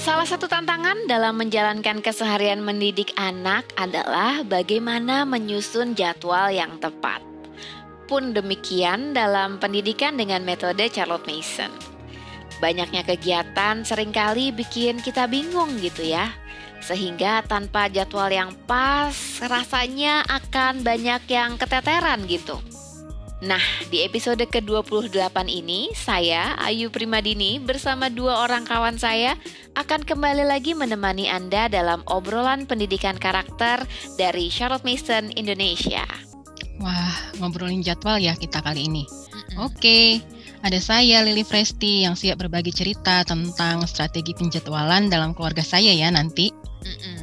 [0.00, 7.20] Salah satu tantangan dalam menjalankan keseharian mendidik anak adalah bagaimana menyusun jadwal yang tepat.
[8.08, 11.68] Pun demikian dalam pendidikan dengan metode Charlotte Mason.
[12.64, 16.32] Banyaknya kegiatan sering kali bikin kita bingung gitu ya.
[16.80, 19.12] Sehingga tanpa jadwal yang pas
[19.44, 22.56] rasanya akan banyak yang keteteran gitu.
[23.40, 29.32] Nah, di episode ke-28 ini, saya, Ayu Primadini, bersama dua orang kawan saya
[29.80, 33.88] akan kembali lagi menemani Anda dalam obrolan pendidikan karakter
[34.20, 36.04] dari Charlotte Mason Indonesia.
[36.84, 39.08] Wah, ngobrolin jadwal ya kita kali ini.
[39.56, 40.20] Oke,
[40.60, 46.12] ada saya Lili Presti yang siap berbagi cerita tentang strategi penjadwalan dalam keluarga saya ya
[46.12, 46.52] nanti.
[46.84, 47.19] Mm-mm.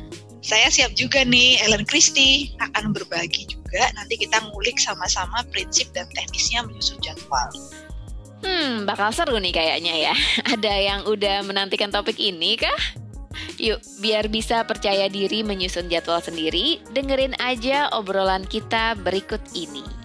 [0.47, 3.91] Saya siap juga nih, Ellen Christie akan berbagi juga.
[3.99, 7.51] Nanti kita ngulik sama-sama prinsip dan teknisnya menyusun jadwal.
[8.47, 10.15] Hmm, bakal seru nih kayaknya ya.
[10.55, 12.79] Ada yang udah menantikan topik ini kah?
[13.59, 19.96] Yuk, biar bisa percaya diri menyusun jadwal sendiri, dengerin aja obrolan kita berikut ini.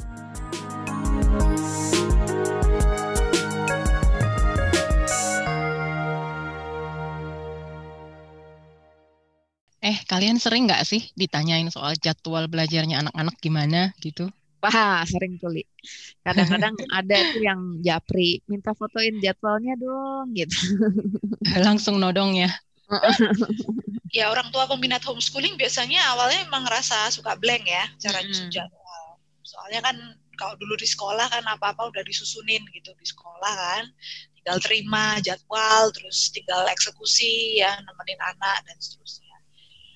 [9.82, 14.30] Eh, kalian sering nggak sih ditanyain soal jadwal belajarnya anak-anak gimana gitu?
[14.62, 15.66] Wah, sering tuh, Li.
[16.22, 20.54] Kadang-kadang ada tuh yang japri, minta fotoin jadwalnya dong, gitu.
[21.66, 22.50] Langsung nodong ya.
[24.12, 29.16] Ya orang tua peminat homeschooling biasanya awalnya emang ngerasa suka blank ya cara nyusun jadwal.
[29.40, 29.96] Soalnya kan
[30.36, 33.88] kalau dulu di sekolah kan apa-apa udah disusunin gitu di sekolah kan.
[34.36, 39.31] Tinggal terima jadwal, terus tinggal eksekusi ya nemenin anak dan seterusnya.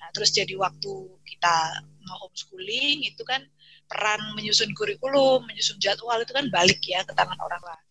[0.07, 0.91] Nah, terus jadi waktu
[1.27, 3.43] kita mau homeschooling itu kan
[3.91, 7.87] peran menyusun kurikulum, menyusun jadwal itu kan balik ya ke tangan orang lain.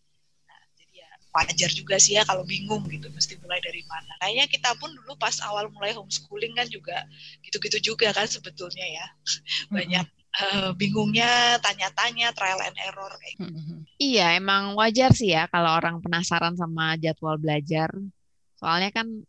[0.49, 4.17] Nah, jadi ya wajar juga sih ya kalau bingung gitu, mesti mulai dari mana.
[4.25, 7.05] Kayaknya kita pun dulu pas awal mulai homeschooling kan juga
[7.45, 9.07] gitu-gitu juga kan sebetulnya ya.
[9.77, 10.07] Banyak
[10.41, 13.61] eh, bingungnya, tanya-tanya, trial and error kayak gitu.
[14.01, 17.93] Iya, emang wajar sih ya kalau orang penasaran sama jadwal belajar.
[18.57, 19.21] Soalnya kan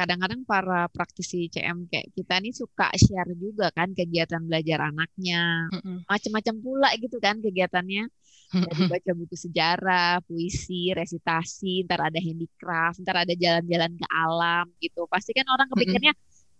[0.00, 5.68] kadang-kadang para praktisi CM kayak kita nih suka share juga kan kegiatan belajar anaknya.
[6.08, 8.08] Macam-macam pula gitu kan kegiatannya.
[8.50, 15.06] Dari baca buku sejarah, puisi, resitasi, ntar ada handicraft, ntar ada jalan-jalan ke alam gitu.
[15.06, 16.10] Pasti kan orang kepikirnya,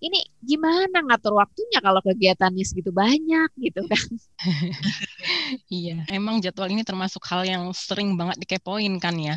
[0.00, 4.06] ini gimana ngatur waktunya kalau kegiatannya segitu banyak gitu kan.
[5.68, 9.34] Iya, emang jadwal ini termasuk hal yang sering banget dikepoin kan ya.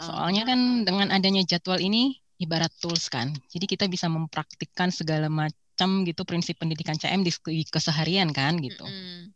[0.00, 3.32] Soalnya kan dengan adanya jadwal ini ibarat tools kan.
[3.50, 7.32] Jadi kita bisa mempraktikkan segala macam gitu prinsip pendidikan CM di,
[7.68, 8.84] keseharian kan gitu.
[8.84, 9.32] Mm-mm.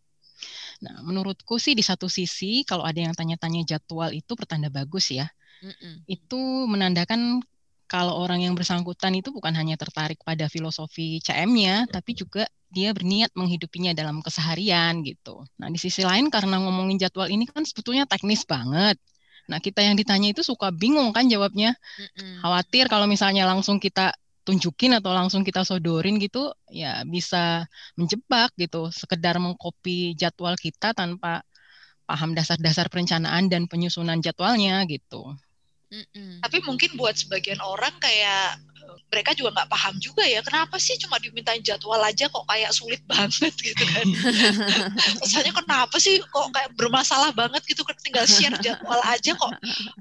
[0.85, 5.29] Nah, menurutku sih di satu sisi kalau ada yang tanya-tanya jadwal itu pertanda bagus ya.
[5.65, 6.05] Mm-mm.
[6.05, 7.41] Itu menandakan
[7.87, 13.31] kalau orang yang bersangkutan itu bukan hanya tertarik pada filosofi CM-nya, tapi juga dia berniat
[13.39, 15.47] menghidupinya dalam keseharian gitu.
[15.57, 18.99] Nah, di sisi lain karena ngomongin jadwal ini kan sebetulnya teknis banget.
[19.47, 21.75] Nah, kita yang ditanya itu suka bingung kan jawabnya.
[21.99, 22.43] Mm-mm.
[22.43, 24.15] Khawatir kalau misalnya langsung kita
[24.47, 27.67] tunjukin atau langsung kita sodorin gitu, ya bisa
[27.99, 28.91] menjebak gitu.
[28.95, 31.43] Sekedar mengcopy jadwal kita tanpa
[32.07, 35.35] paham dasar-dasar perencanaan dan penyusunan jadwalnya gitu.
[35.87, 36.43] Mm-mm.
[36.43, 38.59] Tapi mungkin buat sebagian orang kayak
[39.07, 43.03] mereka juga nggak paham juga ya kenapa sih cuma dimintain jadwal aja kok kayak sulit
[43.11, 44.07] banget gitu kan?
[45.23, 49.53] Rasanya kenapa sih kok kayak bermasalah banget gitu kan tinggal share jadwal aja kok?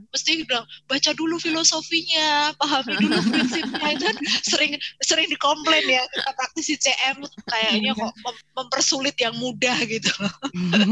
[0.09, 3.87] Mesti bilang baca dulu filosofinya pahami dulu prinsipnya.
[3.93, 9.77] Itu kan sering sering dikomplain ya kita praktisi CM kayaknya kok mem- mempersulit yang mudah
[9.85, 10.09] gitu.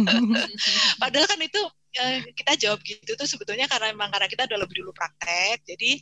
[1.02, 1.62] Padahal kan itu
[2.34, 6.02] kita jawab gitu tuh sebetulnya karena memang karena kita udah lebih dulu praktek, jadi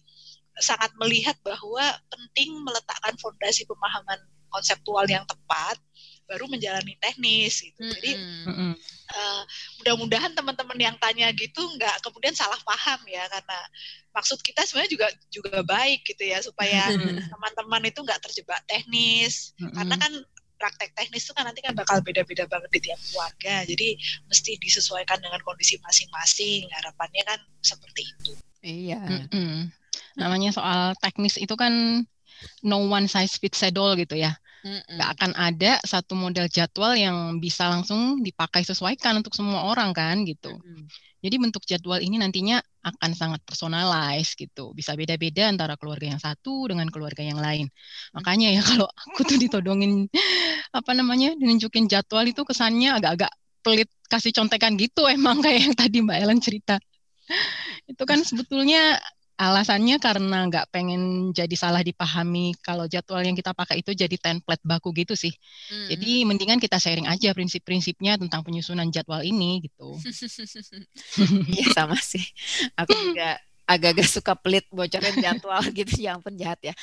[0.59, 4.19] sangat melihat bahwa penting meletakkan fondasi pemahaman
[4.51, 5.79] konseptual yang tepat
[6.27, 7.79] baru menjalani teknis gitu.
[7.83, 8.47] Jadi Mm-mm.
[8.47, 8.71] Mm-mm.
[9.11, 9.43] eh,
[9.83, 13.59] mudah-mudahan teman-teman yang tanya gitu nggak kemudian salah paham ya karena
[14.15, 16.87] maksud kita sebenarnya juga juga baik gitu ya supaya
[17.27, 20.03] teman-teman itu nggak terjebak teknis karena Mm-mm.
[20.03, 20.13] kan
[20.61, 23.97] praktek teknis itu kan nanti kan bakal beda-beda banget di tiap keluarga jadi
[24.29, 29.01] mesti disesuaikan dengan kondisi masing-masing harapannya kan seperti itu Iya.
[29.01, 29.73] Mm-mm.
[30.15, 32.05] Namanya soal teknis itu kan
[32.61, 34.37] no one size fits all gitu ya.
[34.61, 40.21] Nggak akan ada satu model jadwal yang bisa langsung dipakai sesuaikan untuk semua orang kan
[40.21, 40.53] gitu.
[40.53, 40.85] Mm-mm.
[41.21, 44.73] Jadi bentuk jadwal ini nantinya akan sangat personalized gitu.
[44.73, 47.69] Bisa beda-beda antara keluarga yang satu dengan keluarga yang lain.
[48.17, 50.09] Makanya ya kalau aku tuh ditodongin
[50.73, 53.31] apa namanya, dinunjukin jadwal itu kesannya agak-agak
[53.61, 56.81] pelit kasih contekan gitu emang kayak yang tadi Mbak Ellen cerita.
[57.85, 58.97] Itu kan sebetulnya
[59.41, 64.61] alasannya karena nggak pengen jadi salah dipahami kalau jadwal yang kita pakai itu jadi template
[64.61, 65.33] baku gitu sih.
[65.73, 65.89] Hmm.
[65.89, 69.97] Jadi mendingan kita sharing aja prinsip-prinsipnya tentang penyusunan jadwal ini gitu.
[71.51, 72.23] Iya sama sih.
[72.77, 76.73] Aku juga agak-agak suka pelit bocorin jadwal gitu yang penjahat ya.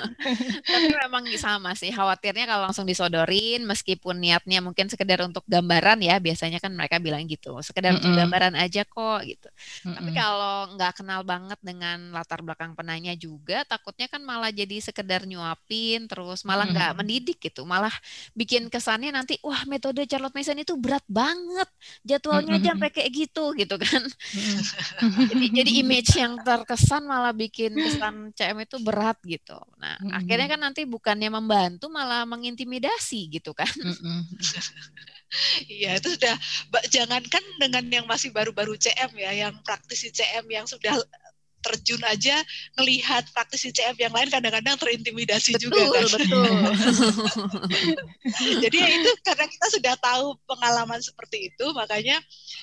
[0.70, 6.22] Tapi memang sama sih khawatirnya kalau langsung disodorin meskipun niatnya mungkin sekedar untuk gambaran ya
[6.22, 8.06] biasanya kan mereka bilang gitu sekedar mm -mm.
[8.06, 9.48] untuk gambaran aja kok gitu.
[9.50, 9.94] Mm -mm.
[9.98, 15.26] Tapi kalau nggak kenal banget dengan latar belakang penanya juga takutnya kan malah jadi sekedar
[15.26, 16.98] nyuapin terus malah nggak mm -mm.
[17.02, 17.92] mendidik gitu malah
[18.36, 21.68] bikin kesannya nanti wah metode Charlotte Mason itu berat banget
[22.06, 22.62] jadwalnya mm -mm.
[22.62, 24.02] aja sampai kayak gitu gitu kan.
[24.04, 24.42] Mm
[25.00, 25.26] -mm.
[25.30, 29.56] jadi jadi image yang terkesan malah bikin kesan CM itu berat gitu.
[29.80, 30.18] Nah, mm -hmm.
[30.20, 33.70] akhirnya kan nanti bukannya membantu malah mengintimidasi gitu kan.
[35.70, 36.34] Iya, itu sudah
[36.90, 40.98] jangankan dengan yang masih baru-baru CM ya, yang praktisi CM yang sudah
[41.60, 42.40] terjun aja
[42.80, 46.04] ngelihat praktisi CF yang lain kadang-kadang terintimidasi betul, juga kan.
[46.16, 46.52] Betul.
[48.64, 52.16] Jadi ya itu karena kita sudah tahu pengalaman seperti itu, makanya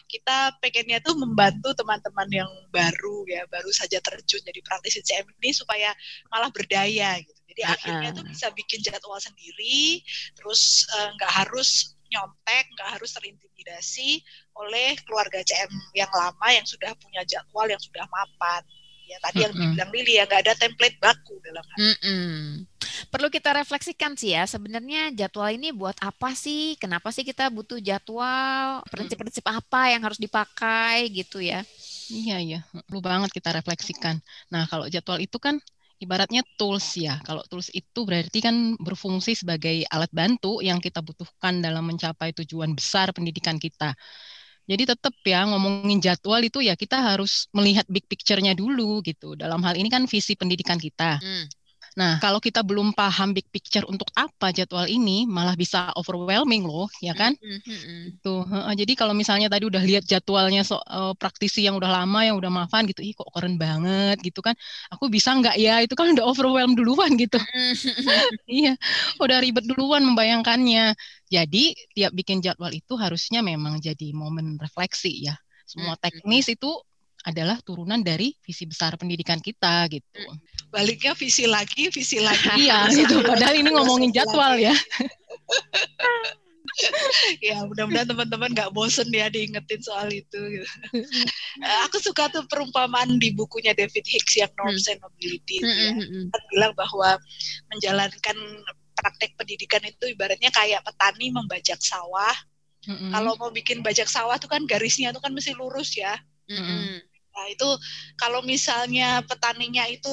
[0.10, 5.54] kita pengennya tuh membantu teman-teman yang baru ya, baru saja terjun jadi praktisi CM ini
[5.54, 5.94] supaya
[6.34, 7.42] malah berdaya gitu.
[7.54, 7.76] Jadi uh -uh.
[7.78, 10.02] akhirnya tuh bisa bikin jadwal sendiri,
[10.34, 14.24] terus eh, nggak uh, harus nyontek, nggak harus terintimidasi
[14.58, 18.64] oleh keluarga CM yang lama yang sudah punya jadwal yang sudah mapan
[19.08, 22.36] ya tadi yang dibilang Lili ya nggak ada template baku dalam hal mm -mm.
[23.08, 26.76] perlu kita refleksikan sih ya sebenarnya jadwal ini buat apa sih?
[26.82, 28.82] Kenapa sih kita butuh jadwal?
[28.90, 31.62] Prinsip-prinsip apa yang harus dipakai gitu ya?
[32.10, 32.60] Iya iya.
[32.88, 34.18] Perlu banget kita refleksikan.
[34.50, 35.62] Nah kalau jadwal itu kan
[36.02, 37.20] ibaratnya tools ya.
[37.22, 42.74] Kalau tools itu berarti kan berfungsi sebagai alat bantu yang kita butuhkan dalam mencapai tujuan
[42.74, 43.94] besar pendidikan kita.
[44.68, 49.34] Jadi tetap ya ngomongin jadwal itu ya kita harus melihat big picture-nya dulu gitu.
[49.40, 51.24] Dalam hal ini kan visi pendidikan kita.
[51.24, 51.46] Hmm.
[51.98, 56.86] Nah, kalau kita belum paham big picture untuk apa jadwal ini, malah bisa overwhelming loh,
[57.02, 57.34] ya kan?
[57.42, 58.22] Mm-hmm.
[58.22, 62.22] Tuh, uh, jadi kalau misalnya tadi udah lihat jadwalnya so, uh, praktisi yang udah lama,
[62.22, 64.54] yang udah maafan gitu, ih kok keren banget gitu kan?
[64.94, 65.82] Aku bisa nggak ya?
[65.82, 67.42] Itu kan udah overwhelm duluan gitu.
[68.46, 68.78] iya,
[69.18, 70.94] udah ribet duluan membayangkannya.
[71.34, 75.36] Jadi tiap bikin jadwal itu harusnya memang jadi momen refleksi ya.
[75.66, 76.70] Semua teknis itu
[77.28, 80.08] adalah turunan dari visi besar pendidikan kita gitu.
[80.16, 80.40] Hmm.
[80.72, 82.48] Baliknya visi lagi, visi lagi.
[82.56, 83.20] iya gitu.
[83.20, 84.72] Padahal ini ngomongin jadwal ya.
[87.48, 90.40] ya mudah-mudahan teman-teman nggak bosen ya diingetin soal itu.
[90.40, 90.68] Gitu.
[91.58, 94.94] Eh, aku suka tuh perumpamaan di bukunya David Hicks yang Norms hmm.
[94.94, 95.58] and Mobility.
[95.58, 96.30] Hmm, ya.
[96.30, 97.18] Kan bilang bahwa
[97.74, 98.38] menjalankan
[98.94, 102.38] praktek pendidikan itu ibaratnya kayak petani membajak sawah.
[102.88, 106.16] Kalau mau bikin bajak sawah tuh kan garisnya tuh kan mesti lurus ya.
[106.48, 107.17] Mm-hmm.
[107.38, 107.70] Nah, itu
[108.18, 110.10] kalau misalnya petaninya itu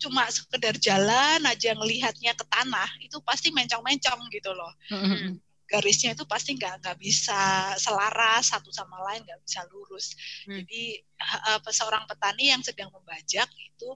[0.00, 4.72] cuma sekedar jalan aja ngelihatnya ke tanah, itu pasti mencong-mencong gitu loh.
[4.88, 5.36] Mm-hmm.
[5.68, 10.16] Garisnya itu pasti nggak nggak bisa selaras satu sama lain, nggak bisa lurus.
[10.48, 10.64] Mm.
[10.64, 11.04] Jadi
[11.68, 13.92] seorang petani yang sedang membajak itu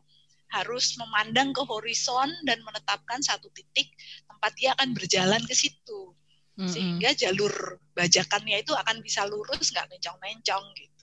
[0.53, 3.89] harus memandang ke horizon dan menetapkan satu titik
[4.29, 6.13] tempat dia akan berjalan ke situ.
[6.61, 6.69] Mm-hmm.
[6.69, 10.96] Sehingga jalur bajakannya itu akan bisa lurus, nggak mencong-mencong gitu.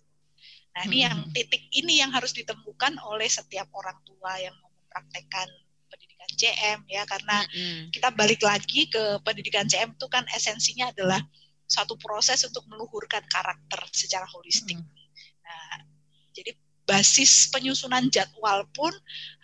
[0.73, 5.45] Nah, ini yang titik ini yang harus ditemukan oleh setiap orang tua yang mau mempraktekkan
[5.85, 7.93] pendidikan CM ya karena hmm.
[7.93, 11.21] kita balik lagi ke pendidikan CM itu kan esensinya adalah
[11.69, 14.81] satu proses untuk meluhurkan karakter secara holistik.
[14.81, 14.89] Hmm.
[15.45, 15.85] Nah,
[16.33, 16.57] jadi
[16.89, 18.91] basis penyusunan jadwal pun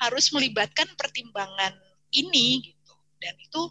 [0.01, 1.77] harus melibatkan pertimbangan
[2.09, 2.93] ini gitu.
[3.21, 3.62] Dan itu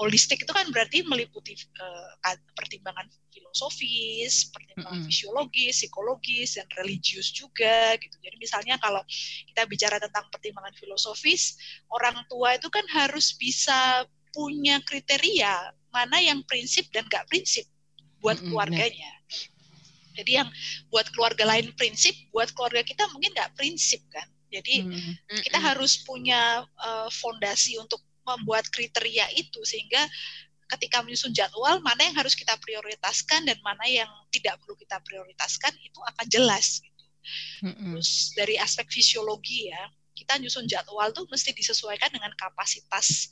[0.00, 5.12] holistik itu kan berarti meliputi uh, pertimbangan filosofis, pertimbangan mm -hmm.
[5.12, 8.16] fisiologis, psikologis, dan religius juga gitu.
[8.24, 9.04] Jadi misalnya kalau
[9.52, 11.60] kita bicara tentang pertimbangan filosofis,
[11.92, 17.68] orang tua itu kan harus bisa punya kriteria mana yang prinsip dan gak prinsip
[18.24, 18.48] buat mm -hmm.
[18.48, 19.12] keluarganya.
[20.12, 20.48] Jadi yang
[20.92, 24.28] buat keluarga lain prinsip, buat keluarga kita mungkin nggak prinsip kan.
[24.52, 25.40] Jadi mm -hmm.
[25.40, 30.00] kita harus punya uh, fondasi untuk membuat kriteria itu sehingga
[30.76, 35.72] ketika menyusun jadwal mana yang harus kita prioritaskan dan mana yang tidak perlu kita prioritaskan
[35.84, 37.04] itu akan jelas gitu.
[37.68, 37.92] Mm-hmm.
[37.92, 39.82] Terus dari aspek fisiologi ya,
[40.16, 43.28] kita nyusun jadwal tuh mesti disesuaikan dengan kapasitas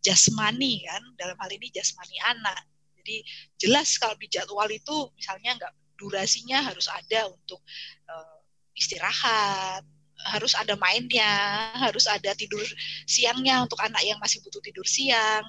[0.00, 2.58] jasmani kan, dalam hal ini jasmani anak.
[3.02, 3.20] Jadi
[3.60, 7.60] jelas kalau di jadwal itu misalnya nggak durasinya harus ada untuk
[8.06, 8.38] uh,
[8.72, 9.82] istirahat,
[10.18, 11.30] harus ada mainnya,
[11.78, 12.62] harus ada tidur
[13.06, 15.46] siangnya untuk anak yang masih butuh tidur siang,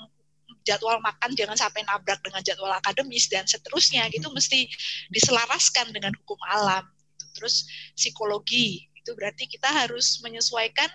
[0.61, 4.69] jadwal makan jangan sampai nabrak dengan jadwal akademis dan seterusnya gitu mesti
[5.09, 6.85] diselaraskan dengan hukum alam.
[7.17, 7.25] Gitu.
[7.41, 7.55] Terus
[7.97, 10.85] psikologi itu itu berarti kita harus menyesuaikan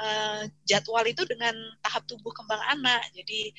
[0.00, 1.52] uh, jadwal itu dengan
[1.84, 3.04] tahap tumbuh kembang anak.
[3.12, 3.52] Jadi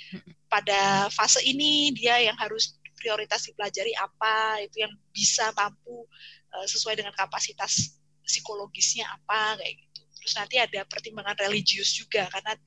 [0.50, 6.10] pada fase ini dia yang harus prioritas dipelajari apa, itu yang bisa mampu
[6.50, 10.02] uh, sesuai dengan kapasitas psikologisnya apa kayak gitu.
[10.26, 12.58] Terus nanti ada pertimbangan religius juga karena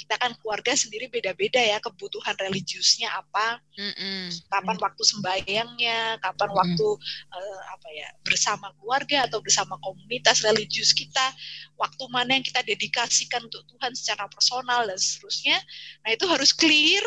[0.00, 4.48] kita kan keluarga sendiri beda-beda ya kebutuhan religiusnya apa, mm-hmm.
[4.48, 6.60] kapan waktu sembahyangnya, kapan mm-hmm.
[6.64, 6.88] waktu
[7.36, 11.36] uh, apa ya bersama keluarga atau bersama komunitas religius kita,
[11.76, 15.60] waktu mana yang kita dedikasikan untuk Tuhan secara personal dan seterusnya.
[16.08, 17.04] Nah itu harus clear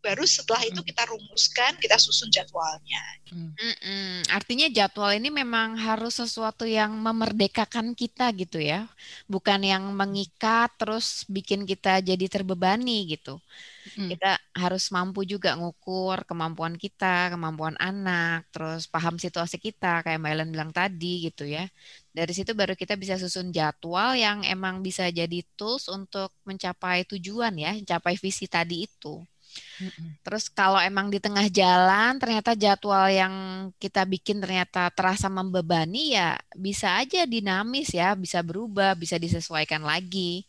[0.00, 3.04] baru setelah itu kita rumuskan, kita susun jadwalnya.
[3.28, 4.14] Mm -mm.
[4.32, 8.88] Artinya jadwal ini memang harus sesuatu yang memerdekakan kita gitu ya,
[9.28, 13.36] bukan yang mengikat terus bikin kita jadi terbebani gitu.
[13.96, 14.16] Mm.
[14.16, 20.32] Kita harus mampu juga ngukur kemampuan kita, kemampuan anak, terus paham situasi kita kayak Mbak
[20.32, 21.68] Ellen bilang tadi gitu ya.
[22.10, 27.54] Dari situ baru kita bisa susun jadwal yang emang bisa jadi tools untuk mencapai tujuan
[27.54, 29.20] ya, mencapai visi tadi itu.
[30.20, 33.34] Terus kalau emang di tengah jalan ternyata jadwal yang
[33.80, 40.44] kita bikin ternyata terasa membebani ya bisa aja dinamis ya, bisa berubah, bisa disesuaikan lagi.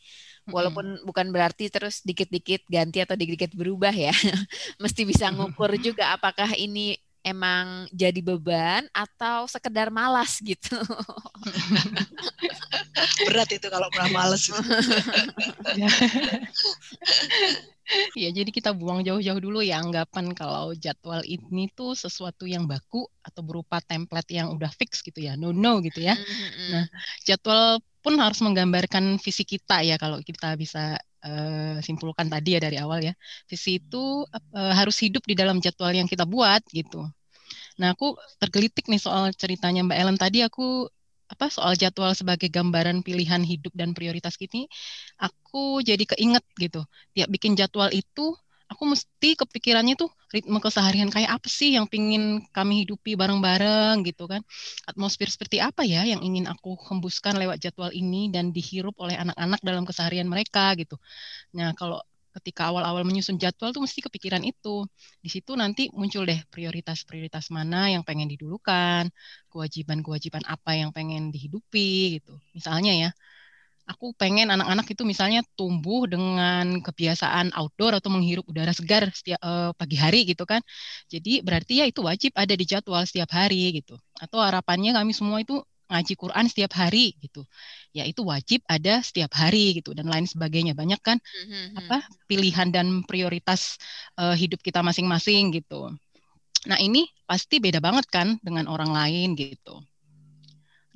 [0.50, 1.08] Walaupun mm-hmm.
[1.08, 4.12] bukan berarti terus dikit-dikit ganti atau dikit-dikit berubah ya.
[4.84, 10.74] Mesti bisa ngukur juga apakah ini emang jadi beban atau sekedar malas gitu.
[13.30, 14.50] Berat itu kalau pernah malas.
[18.16, 23.06] ya jadi kita buang jauh-jauh dulu ya anggapan kalau jadwal ini tuh sesuatu yang baku
[23.22, 26.18] atau berupa template yang udah fix gitu ya, no no gitu ya.
[26.72, 26.88] Nah
[27.28, 32.78] jadwal pun harus menggambarkan visi kita ya kalau kita bisa uh, simpulkan tadi ya dari
[32.82, 33.14] awal ya.
[33.50, 37.06] Visi itu uh, harus hidup di dalam jadwal yang kita buat gitu.
[37.80, 40.90] Nah aku tergelitik nih soal ceritanya Mbak Ellen tadi aku
[41.32, 44.68] apa soal jadwal sebagai gambaran pilihan hidup dan prioritas kini
[45.16, 46.84] aku jadi keinget gitu
[47.16, 48.36] tiap bikin jadwal itu
[48.68, 54.24] aku mesti kepikirannya tuh ritme keseharian kayak apa sih yang pingin kami hidupi bareng-bareng gitu
[54.32, 54.42] kan
[54.90, 59.60] atmosfer seperti apa ya yang ingin aku hembuskan lewat jadwal ini dan dihirup oleh anak-anak
[59.68, 60.96] dalam keseharian mereka gitu
[61.58, 62.00] nah kalau
[62.32, 64.88] ketika awal-awal menyusun jadwal tuh mesti kepikiran itu.
[65.20, 69.12] Di situ nanti muncul deh prioritas-prioritas mana yang pengen didulukan,
[69.52, 72.40] kewajiban-kewajiban apa yang pengen dihidupi gitu.
[72.56, 73.10] Misalnya ya,
[73.92, 79.76] aku pengen anak-anak itu misalnya tumbuh dengan kebiasaan outdoor atau menghirup udara segar setiap uh,
[79.76, 80.64] pagi hari gitu kan.
[81.12, 84.00] Jadi berarti ya itu wajib ada di jadwal setiap hari gitu.
[84.18, 85.60] Atau harapannya kami semua itu
[85.92, 87.44] ngaji Quran setiap hari gitu
[87.92, 91.84] ya itu wajib ada setiap hari gitu dan lain sebagainya banyak kan mm-hmm.
[91.84, 93.76] apa pilihan dan prioritas
[94.16, 95.92] uh, hidup kita masing-masing gitu
[96.64, 99.84] nah ini pasti beda banget kan dengan orang lain gitu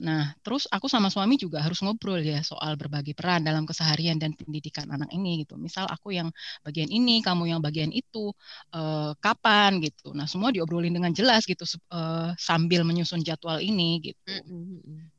[0.01, 4.35] Nah, terus aku sama suami juga harus ngobrol ya soal berbagi peran dalam keseharian dan
[4.35, 5.55] pendidikan anak ini gitu.
[5.55, 6.29] Misal aku yang
[6.67, 8.35] bagian ini, kamu yang bagian itu,
[8.75, 10.11] uh, kapan gitu.
[10.11, 11.63] Nah, semua diobrolin dengan jelas gitu
[11.95, 14.19] uh, sambil menyusun jadwal ini gitu.
[14.27, 15.14] Mm -hmm.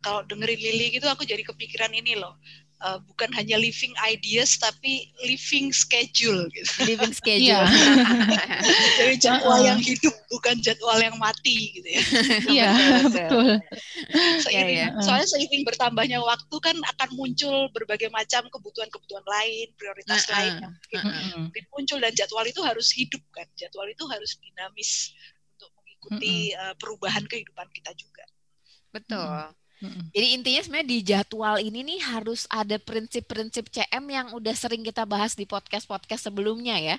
[0.00, 2.36] Kalau dengerin Lili gitu, aku jadi kepikiran ini loh
[2.82, 6.70] uh, bukan hanya living ideas tapi living schedule gitu.
[6.86, 7.66] Living schedule.
[8.98, 12.02] Jadi jadwal uh, yang hidup bukan jadwal yang mati gitu ya.
[12.58, 12.70] Iya,
[13.06, 13.48] betul.
[14.46, 15.02] Seiring, yeah, yeah.
[15.02, 20.72] Soalnya seiring bertambahnya waktu kan akan muncul berbagai macam kebutuhan-kebutuhan lain, prioritas uh, lain yang
[20.74, 23.46] mungkin, uh, uh, mungkin muncul dan jadwal itu harus hidup kan.
[23.58, 25.14] Jadwal itu harus dinamis
[25.58, 28.24] untuk mengikuti uh, perubahan kehidupan kita juga.
[28.98, 29.58] Betul.
[30.10, 35.06] Jadi intinya sebenarnya di jadwal ini nih harus ada prinsip-prinsip CM yang udah sering kita
[35.06, 36.96] bahas di podcast-podcast sebelumnya ya.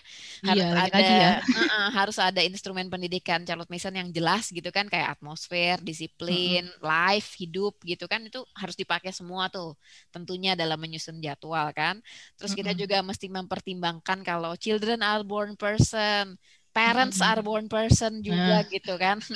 [0.47, 1.31] Harus iya, ada ya.
[1.43, 6.71] uh -uh, harus ada instrumen pendidikan Charlotte Mason yang jelas gitu kan kayak atmosfer, disiplin,
[6.71, 6.83] mm -hmm.
[6.87, 9.75] life, hidup gitu kan itu harus dipakai semua tuh.
[10.15, 11.99] Tentunya dalam menyusun jadwal kan.
[12.39, 12.83] Terus kita mm -hmm.
[12.87, 16.39] juga mesti mempertimbangkan kalau children are born person
[16.69, 17.31] parents mm -hmm.
[17.33, 18.67] are born person juga nah.
[18.67, 19.17] gitu kan.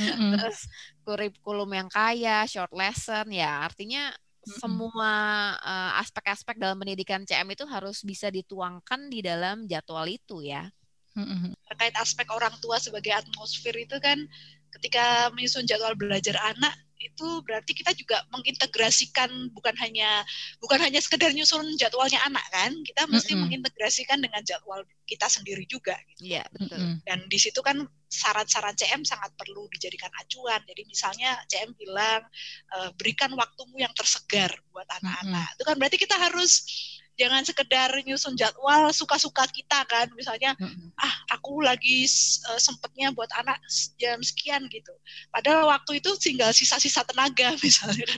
[0.00, 0.30] Mm -hmm.
[0.40, 0.60] Terus
[1.04, 4.58] kurikulum yang kaya, short lesson ya artinya mm -hmm.
[4.60, 5.12] semua
[5.60, 10.68] uh, aspek-aspek dalam pendidikan CM itu harus bisa dituangkan di dalam jadwal itu ya.
[11.12, 11.52] Mm -hmm.
[11.68, 14.24] Terkait aspek orang tua sebagai atmosfer itu kan
[14.72, 20.22] ketika menyusun jadwal belajar anak itu berarti kita juga mengintegrasikan bukan hanya
[20.62, 23.42] bukan hanya sekedar nyusun jadwalnya anak kan kita mesti mm -hmm.
[23.42, 26.32] mengintegrasikan dengan jadwal kita sendiri juga gitu.
[26.32, 26.78] Iya, betul.
[26.78, 26.98] Mm -hmm.
[27.04, 30.62] Dan di situ kan syarat-syarat CM sangat perlu dijadikan acuan.
[30.64, 32.22] Jadi misalnya CM bilang
[32.72, 35.26] e, berikan waktumu yang tersegar buat anak-anak.
[35.26, 35.56] Mm -hmm.
[35.58, 36.52] Itu kan berarti kita harus
[37.20, 40.08] jangan sekedar nyusun jadwal suka-suka kita kan.
[40.16, 40.56] Misalnya
[40.96, 42.08] ah aku lagi
[42.48, 43.60] uh, sempetnya buat anak
[44.00, 44.92] jam sekian gitu.
[45.28, 48.04] Padahal waktu itu tinggal sisa-sisa tenaga misalnya.
[48.06, 48.16] Gitu.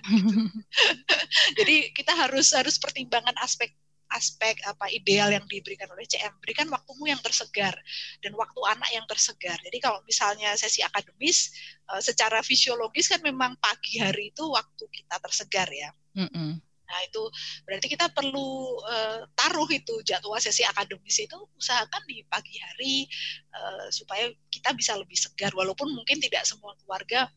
[1.59, 3.75] jadi kita harus harus pertimbangkan aspek
[4.15, 7.75] aspek apa ideal yang diberikan oleh CM berikan waktumu yang tersegar
[8.23, 9.59] dan waktu anak yang tersegar.
[9.59, 11.51] Jadi kalau misalnya sesi akademis
[11.91, 15.91] uh, secara fisiologis kan memang pagi hari itu waktu kita tersegar ya.
[16.15, 16.51] Mm -mm.
[16.85, 17.23] Nah, itu
[17.65, 23.09] berarti kita perlu uh, taruh itu jadwal sesi akademis itu usahakan di pagi hari
[23.57, 27.29] uh, supaya kita bisa lebih segar walaupun mungkin tidak semua keluarga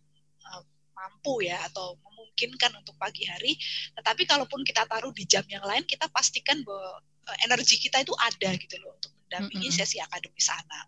[0.44, 0.64] uh,
[0.98, 3.56] mampu ya atau memungkinkan untuk pagi hari.
[3.96, 7.00] Tetapi kalaupun kita taruh di jam yang lain kita pastikan bahwa
[7.44, 10.88] energi kita itu ada gitu loh untuk mendampingi sesi akademis anak.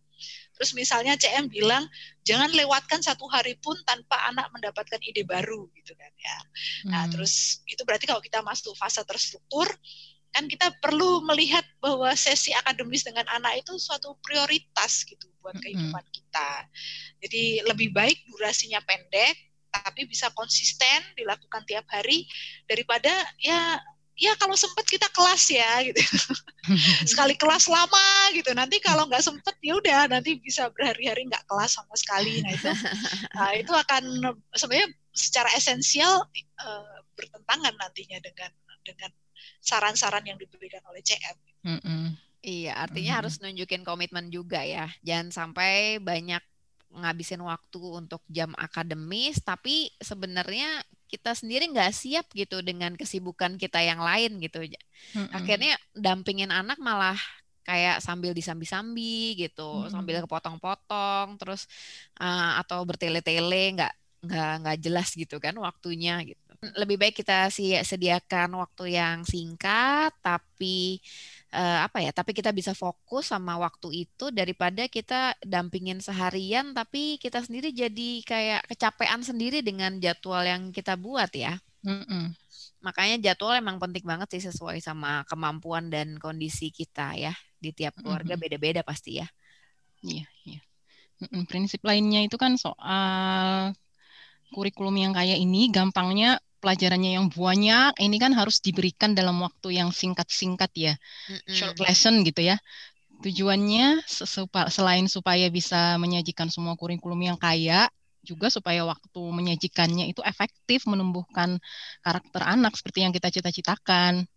[0.60, 1.88] Terus misalnya CM bilang
[2.28, 6.38] jangan lewatkan satu hari pun tanpa anak mendapatkan ide baru gitu kan ya.
[6.92, 7.16] Nah hmm.
[7.16, 9.72] terus itu berarti kalau kita masuk fase terstruktur
[10.30, 16.06] kan kita perlu melihat bahwa sesi akademis dengan anak itu suatu prioritas gitu buat kehidupan
[16.12, 16.52] kita.
[17.24, 19.34] Jadi lebih baik durasinya pendek
[19.70, 22.26] tapi bisa konsisten dilakukan tiap hari
[22.66, 23.80] daripada ya
[24.20, 26.00] ya kalau sempet kita kelas ya gitu
[27.12, 31.80] sekali kelas lama gitu nanti kalau nggak sempet ya udah nanti bisa berhari-hari nggak kelas
[31.80, 32.70] sama sekali nah itu
[33.34, 34.04] nah, itu akan
[34.54, 36.28] sebenarnya secara esensial
[36.60, 38.52] uh, bertentangan nantinya dengan
[38.84, 39.12] dengan
[39.60, 41.38] saran-saran yang diberikan oleh CM.
[41.68, 42.04] Mm -mm.
[42.40, 43.20] Iya, artinya mm.
[43.20, 44.88] harus nunjukin komitmen juga ya.
[45.04, 46.40] Jangan sampai banyak
[46.90, 53.82] ngabisin waktu untuk jam akademis, tapi sebenarnya kita sendiri nggak siap gitu dengan kesibukan kita
[53.82, 54.62] yang lain gitu.
[54.62, 55.34] Mm-hmm.
[55.34, 57.18] Akhirnya dampingin anak malah
[57.66, 59.94] kayak sambil disambi-sambi gitu, mm-hmm.
[59.94, 61.70] sambil kepotong-potong, terus
[62.18, 66.54] uh, atau bertele-tele nggak nggak nggak jelas gitu kan waktunya gitu.
[66.76, 71.00] Lebih baik kita sih sediakan waktu yang singkat tapi
[71.54, 77.18] uh, apa ya tapi kita bisa fokus sama waktu itu daripada kita dampingin seharian tapi
[77.18, 82.26] kita sendiri jadi kayak kecapean sendiri dengan jadwal yang kita buat ya mm -mm.
[82.86, 87.98] makanya jadwal emang penting banget sih sesuai sama kemampuan dan kondisi kita ya di tiap
[88.00, 88.92] keluarga beda-beda mm -hmm.
[88.92, 89.28] pasti ya
[90.06, 90.62] iya iya
[91.52, 93.76] prinsip lainnya itu kan soal
[94.56, 99.90] kurikulum yang kayak ini gampangnya pelajarannya yang banyak ini kan harus diberikan dalam waktu yang
[99.90, 101.56] singkat-singkat ya mm-hmm.
[101.56, 102.60] short lesson gitu ya
[103.20, 104.04] tujuannya
[104.72, 107.92] selain supaya bisa menyajikan semua kurikulum yang kaya
[108.24, 111.60] juga supaya waktu menyajikannya itu efektif menumbuhkan
[112.04, 114.28] karakter anak seperti yang kita cita-citakan.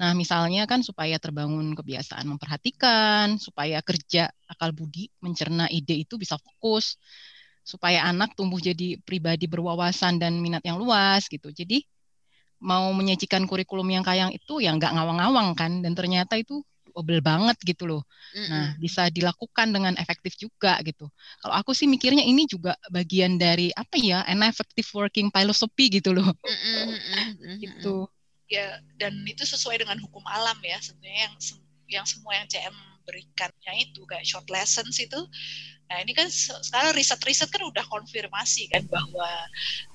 [0.00, 6.40] Nah, misalnya kan supaya terbangun kebiasaan memperhatikan, supaya kerja akal budi mencerna ide itu bisa
[6.40, 6.98] fokus,
[7.62, 11.50] supaya anak tumbuh jadi pribadi berwawasan dan minat yang luas gitu.
[11.50, 11.86] Jadi
[12.62, 16.62] mau menyajikan kurikulum yang kaya itu ya nggak ngawang-ngawang kan dan ternyata itu
[16.94, 18.02] obel banget gitu loh.
[18.36, 18.48] Mm-hmm.
[18.52, 21.08] Nah, bisa dilakukan dengan efektif juga gitu.
[21.40, 26.12] Kalau aku sih mikirnya ini juga bagian dari apa ya, an effective working philosophy gitu
[26.12, 26.30] loh.
[26.44, 27.58] Mm-hmm.
[27.64, 28.06] gitu.
[28.52, 31.34] Ya, dan itu sesuai dengan hukum alam ya sebenarnya yang
[31.88, 35.18] yang semua yang CM berikannya itu kayak short lessons itu
[35.92, 39.28] Nah ini kan sekarang riset-riset kan udah konfirmasi kan bahwa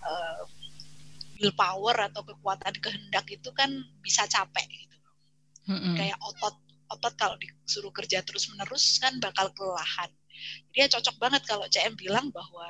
[0.06, 0.42] uh,
[1.42, 3.74] willpower atau kekuatan kehendak itu kan
[4.06, 4.98] bisa capek gitu.
[5.74, 5.96] Mm-hmm.
[5.98, 6.56] Kayak otot
[6.94, 10.14] otot kalau disuruh kerja terus menerus kan bakal kelelahan.
[10.70, 12.70] Dia cocok banget kalau CM bilang bahwa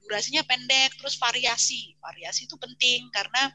[0.00, 1.92] durasinya pendek terus variasi.
[2.00, 3.52] Variasi itu penting karena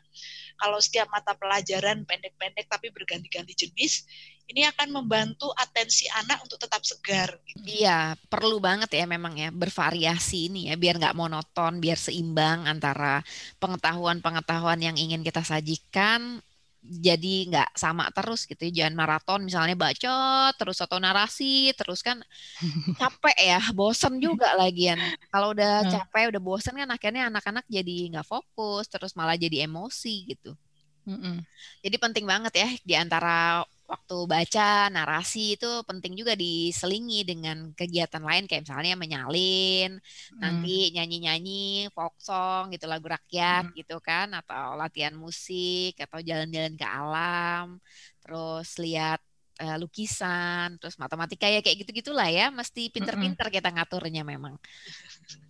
[0.62, 4.06] kalau setiap mata pelajaran pendek-pendek tapi berganti-ganti jenis
[4.48, 7.36] ini akan membantu atensi anak untuk tetap segar.
[7.68, 13.20] Iya, perlu banget ya memang ya bervariasi ini ya biar nggak monoton, biar seimbang antara
[13.60, 16.40] pengetahuan-pengetahuan yang ingin kita sajikan
[16.88, 18.84] jadi nggak sama terus gitu ya.
[18.84, 22.24] jangan maraton misalnya baca terus atau narasi terus kan
[23.02, 24.96] capek ya bosen juga lagian
[25.28, 25.92] kalau udah hmm.
[25.92, 30.56] capek udah bosen kan akhirnya anak-anak jadi nggak fokus terus malah jadi emosi gitu
[31.04, 31.36] mm -mm.
[31.84, 38.20] jadi penting banget ya di antara waktu baca narasi itu penting juga diselingi dengan kegiatan
[38.20, 40.40] lain kayak misalnya menyalin, hmm.
[40.44, 43.76] nanti nyanyi-nyanyi folk song gitu lagu rakyat hmm.
[43.80, 47.80] gitu kan atau latihan musik atau jalan-jalan ke alam,
[48.20, 49.24] terus lihat
[49.64, 54.60] uh, lukisan, terus matematika ya kayak gitu-gitulah ya, mesti pinter-pinter kita ngaturnya memang.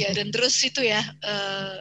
[0.00, 1.80] ya dan terus itu ya uh,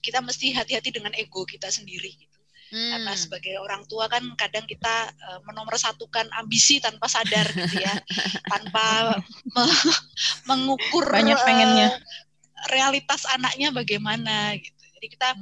[0.00, 2.35] kita mesti hati-hati dengan ego kita sendiri gitu
[2.66, 2.90] Hmm.
[2.98, 7.94] Karena sebagai orang tua kan kadang kita uh, menomorsatukan ambisi tanpa sadar gitu ya,
[8.52, 9.16] tanpa
[9.54, 9.64] me
[10.50, 14.75] mengukur banyak pengennya uh, realitas anaknya bagaimana gitu.
[15.06, 15.38] Jadi kita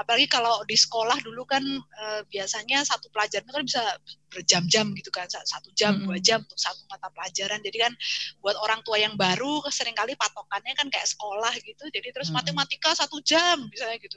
[0.00, 3.84] apalagi kalau di sekolah dulu kan uh, biasanya satu pelajaran kan bisa
[4.32, 7.60] berjam-jam gitu kan, satu jam, dua jam untuk satu mata pelajaran.
[7.60, 7.92] Jadi kan
[8.40, 11.84] buat orang tua yang baru sering kali patokannya kan kayak sekolah gitu.
[11.92, 14.16] Jadi terus matematika satu jam misalnya gitu.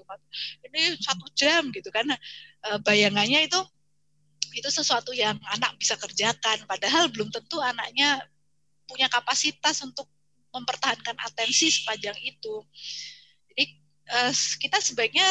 [0.63, 2.07] Ini satu jam gitu kan.
[2.63, 3.59] Uh, bayangannya itu
[4.55, 8.23] itu sesuatu yang anak bisa kerjakan padahal belum tentu anaknya
[8.87, 10.07] punya kapasitas untuk
[10.55, 12.63] mempertahankan atensi sepanjang itu.
[14.05, 15.25] Uh, kita sebaiknya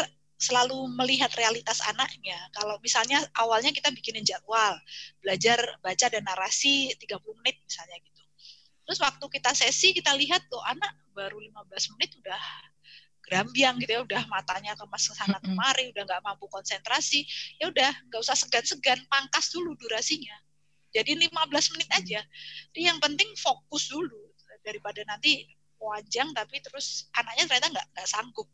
[0.44, 2.36] selalu melihat realitas anaknya.
[2.52, 4.76] Kalau misalnya awalnya kita bikinin jadwal,
[5.22, 8.22] belajar baca dan narasi 30 menit misalnya gitu.
[8.84, 12.42] Terus waktu kita sesi kita lihat tuh anak baru 15 menit udah
[13.24, 17.24] gerambiang gitu ya udah matanya kemas ke sana kemari udah nggak mampu konsentrasi
[17.56, 20.36] ya udah nggak usah segan-segan pangkas dulu durasinya.
[20.92, 22.20] Jadi 15 menit aja.
[22.70, 24.20] Jadi yang penting fokus dulu
[24.60, 25.48] daripada nanti
[25.80, 28.48] panjang tapi terus anaknya ternyata nggak nggak sanggup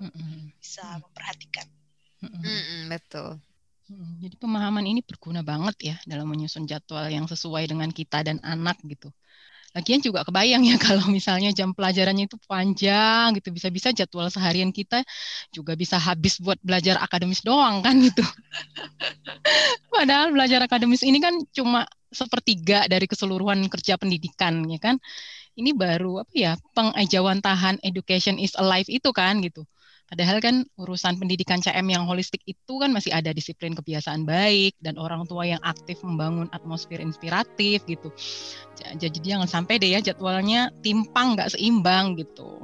[0.00, 1.66] uh, bisa memperhatikan.
[2.88, 3.40] Betul.
[4.22, 8.78] Jadi pemahaman ini berguna banget ya dalam menyusun jadwal yang sesuai dengan kita dan anak
[8.86, 9.10] gitu.
[9.70, 15.02] Lagian juga kebayang ya kalau misalnya jam pelajarannya itu panjang gitu, bisa-bisa jadwal seharian kita
[15.54, 18.22] juga bisa habis buat belajar akademis doang kan gitu.
[19.94, 24.98] Padahal belajar akademis ini kan cuma sepertiga dari keseluruhan kerja pendidikan ya kan.
[25.58, 29.66] Ini baru apa ya pengejauhan tahan education is alive itu kan gitu.
[30.10, 34.98] Padahal kan urusan pendidikan CM yang holistik itu kan masih ada disiplin kebiasaan baik dan
[34.98, 38.10] orang tua yang aktif membangun atmosfer inspiratif gitu.
[38.98, 42.58] Jadi jangan sampai deh ya jadwalnya timpang nggak seimbang gitu.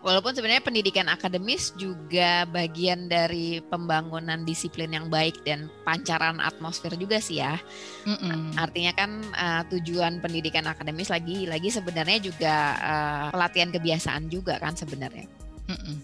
[0.00, 7.20] Walaupun sebenarnya pendidikan akademis juga bagian dari pembangunan disiplin yang baik dan pancaran atmosfer juga
[7.20, 7.60] sih ya.
[8.08, 8.56] Mm-mm.
[8.56, 15.28] Artinya kan uh, tujuan pendidikan akademis lagi-lagi sebenarnya juga uh, pelatihan kebiasaan juga kan sebenarnya.
[15.68, 15.96] Mm-mm.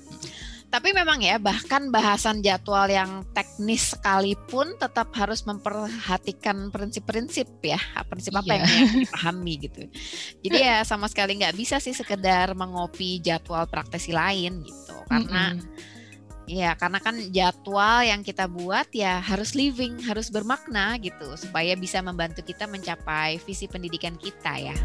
[0.66, 7.78] Tapi memang ya, bahkan bahasan jadwal yang teknis sekalipun tetap harus memperhatikan prinsip-prinsip ya,
[8.10, 8.66] prinsip apa yeah.
[8.66, 9.80] yang dipahami gitu.
[10.42, 15.60] Jadi ya sama sekali nggak bisa sih sekedar mengopi jadwal praktisi lain gitu, karena mm
[15.62, 15.94] -hmm.
[16.46, 21.98] Ya, karena kan jadwal yang kita buat ya harus living, harus bermakna gitu, supaya bisa
[21.98, 24.76] membantu kita mencapai visi pendidikan kita ya.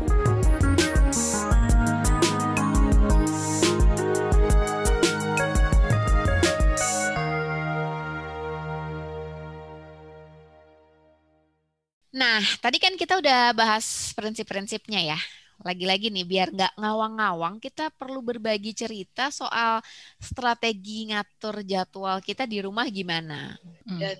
[12.41, 15.19] Nah, tadi kan kita udah bahas prinsip-prinsipnya ya.
[15.61, 19.77] Lagi-lagi nih, biar nggak ngawang-ngawang, kita perlu berbagi cerita soal
[20.17, 23.53] strategi ngatur jadwal kita di rumah gimana.
[23.85, 24.01] Hmm.
[24.01, 24.17] Dan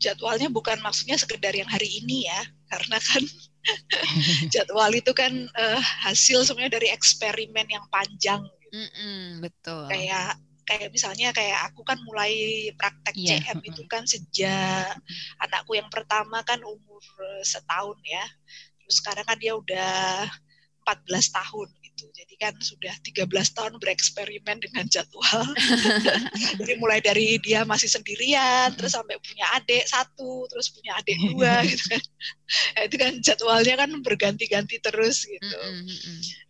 [0.00, 2.40] jadwalnya bukan maksudnya sekedar yang hari ini ya,
[2.72, 3.22] karena kan
[4.54, 8.40] jadwal itu kan uh, hasil sebenarnya dari eksperimen yang panjang.
[8.72, 9.92] Mm -mm, betul.
[9.92, 13.40] Kayak kayak misalnya kayak aku kan mulai praktek yeah.
[13.40, 14.92] CM itu kan sejak
[15.40, 18.24] anakku yang pertama kan umur eh, setahun ya.
[18.84, 20.28] Terus sekarang kan dia udah
[20.84, 22.06] 14 tahun gitu.
[22.14, 25.42] Jadi kan sudah 13 tahun bereksperimen dengan jadwal.
[26.62, 31.62] Jadi mulai dari dia masih sendirian, terus sampai punya adik satu, terus punya adik dua
[31.70, 32.02] gitu kan.
[32.78, 35.58] Ya, itu kan jadwalnya kan berganti-ganti terus gitu.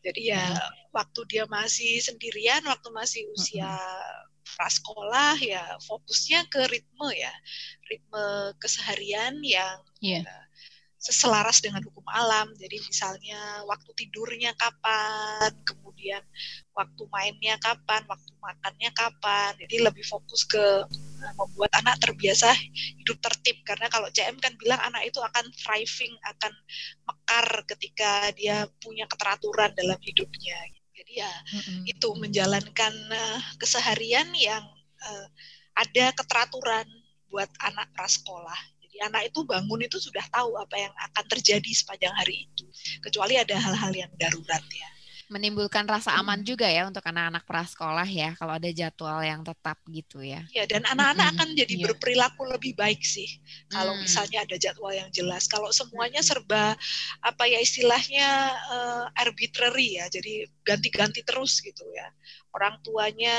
[0.05, 0.45] Jadi ya
[0.93, 3.73] waktu dia masih sendirian, waktu masih usia
[4.49, 7.33] prasekolah ya fokusnya ke ritme ya,
[7.89, 10.25] ritme keseharian yang yeah.
[10.25, 10.48] Iya
[11.09, 12.53] seselaras dengan hukum alam.
[12.61, 16.21] Jadi misalnya waktu tidurnya kapan, kemudian
[16.77, 19.57] waktu mainnya kapan, waktu makannya kapan.
[19.57, 22.53] Jadi lebih fokus ke eh, membuat anak terbiasa
[23.01, 26.53] hidup tertib karena kalau CM kan bilang anak itu akan thriving, akan
[27.09, 30.61] mekar ketika dia punya keteraturan dalam hidupnya.
[30.93, 31.81] Jadi ya mm-hmm.
[31.89, 34.67] itu menjalankan uh, keseharian yang
[35.09, 35.27] uh,
[35.79, 36.85] ada keteraturan
[37.31, 42.47] buat anak prasekolah anak itu bangun itu sudah tahu apa yang akan terjadi sepanjang hari
[42.51, 42.65] itu
[43.03, 44.89] kecuali ada hal-hal yang darurat ya
[45.29, 50.25] menimbulkan rasa aman juga ya untuk anak-anak prasekolah ya kalau ada jadwal yang tetap gitu
[50.25, 50.41] ya.
[50.57, 51.85] Ya dan anak-anak akan jadi yeah.
[51.85, 53.29] berperilaku lebih baik sih
[53.69, 54.09] kalau mm.
[54.09, 55.45] misalnya ada jadwal yang jelas.
[55.45, 56.75] Kalau semuanya serba
[57.21, 58.29] apa ya istilahnya
[58.73, 62.09] uh, arbitrary ya, jadi ganti-ganti terus gitu ya.
[62.57, 63.37] Orang tuanya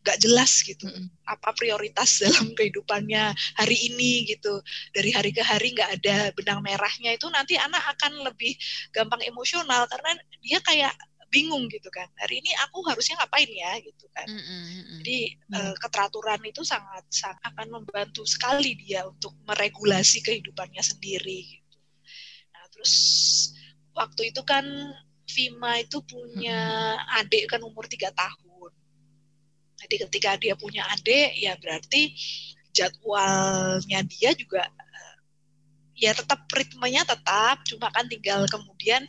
[0.00, 0.88] gak jelas gitu.
[1.28, 4.60] Apa prioritas dalam kehidupannya hari ini gitu.
[4.96, 7.14] Dari hari ke hari nggak ada benang merahnya.
[7.14, 8.56] Itu nanti anak akan lebih
[8.92, 10.94] gampang emosional karena dia kayak
[11.30, 12.10] bingung gitu kan.
[12.18, 14.26] Hari ini aku harusnya ngapain ya gitu kan.
[14.26, 14.84] Mm -hmm.
[15.00, 15.54] jadi mm.
[15.54, 21.78] uh, keteraturan itu sangat sangat akan membantu sekali dia untuk meregulasi kehidupannya sendiri gitu.
[22.50, 22.94] Nah terus
[23.94, 24.66] waktu itu kan
[25.30, 27.18] Vima itu punya mm -hmm.
[27.22, 28.49] adik kan umur tiga tahun
[29.80, 32.12] Jadi ketika dia punya adik, ya berarti
[32.70, 35.16] jadwalnya dia juga uh,
[35.98, 39.02] ya tetap ritmenya tetap, cuma kan tinggal kemudian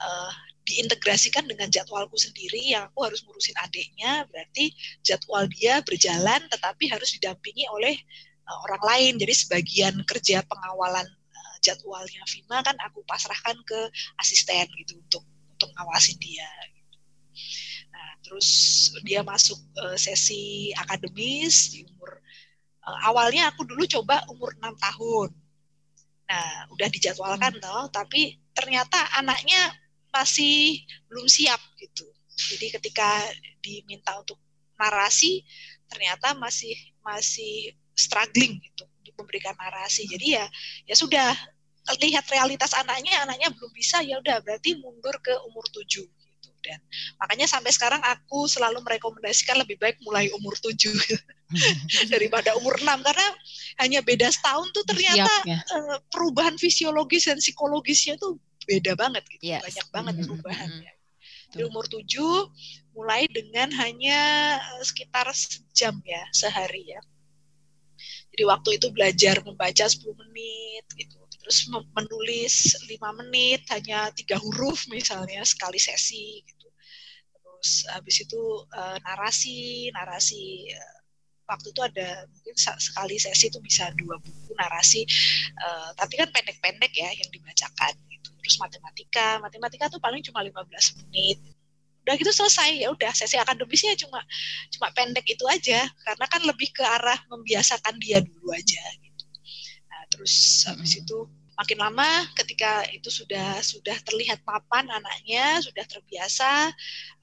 [0.00, 0.32] uh,
[0.66, 4.26] diintegrasikan dengan jadwalku sendiri yang aku harus ngurusin adiknya.
[4.26, 4.74] Berarti
[5.06, 7.94] jadwal dia berjalan tetapi harus didampingi oleh
[8.50, 9.12] uh, orang lain.
[9.22, 13.80] Jadi sebagian kerja pengawalan uh, jadwalnya Vima kan aku pasrahkan ke
[14.18, 15.22] asisten gitu untuk
[15.56, 16.50] untuk ngawasin dia.
[16.74, 16.96] gitu.
[18.26, 18.48] Terus
[19.06, 22.18] dia masuk uh, sesi akademis di umur
[22.82, 25.30] uh, awalnya aku dulu coba umur enam tahun
[26.26, 27.62] nah udah dijadwalkan hmm.
[27.62, 29.70] toh tapi ternyata anaknya
[30.16, 30.80] masih
[31.12, 32.08] belum siap gitu.
[32.32, 33.20] Jadi ketika
[33.60, 34.40] diminta untuk
[34.80, 35.44] narasi
[35.92, 36.72] ternyata masih
[37.04, 40.08] masih struggling gitu untuk memberikan narasi.
[40.08, 40.44] Jadi ya
[40.88, 41.36] ya sudah
[42.00, 46.08] lihat realitas anaknya, anaknya belum bisa ya udah berarti mundur ke umur tujuh.
[46.66, 46.80] Dan
[47.22, 50.92] makanya sampai sekarang aku selalu merekomendasikan lebih baik mulai umur tujuh
[52.12, 53.28] daripada umur enam karena
[53.78, 55.58] hanya beda setahun tuh ternyata Siap, ya.
[55.62, 59.62] uh, perubahan fisiologis dan psikologisnya tuh beda banget gitu yes.
[59.62, 60.26] banyak banget mm-hmm.
[60.26, 60.92] perubahannya
[61.54, 62.50] di umur tujuh
[62.92, 64.20] mulai dengan hanya
[64.58, 67.00] eh, sekitar sejam ya sehari ya
[68.34, 74.90] jadi waktu itu belajar membaca 10 menit gitu terus menulis lima menit hanya tiga huruf
[74.90, 76.55] misalnya sekali sesi gitu
[77.66, 78.42] terus habis itu
[78.78, 80.98] uh, narasi narasi uh,
[81.50, 85.02] waktu itu ada mungkin sekali sesi itu bisa dua buku narasi
[85.58, 87.90] uh, tapi kan pendek-pendek ya yang dibacakan
[88.38, 90.62] terus matematika matematika tuh paling cuma 15
[91.02, 91.42] menit.
[92.06, 94.22] Udah gitu selesai ya udah sesi akademisnya cuma
[94.70, 99.24] cuma pendek itu aja karena kan lebih ke arah membiasakan dia dulu aja gitu.
[99.90, 101.02] Nah terus habis hmm.
[101.02, 101.18] itu
[101.56, 106.68] makin lama ketika itu sudah sudah terlihat papan anaknya sudah terbiasa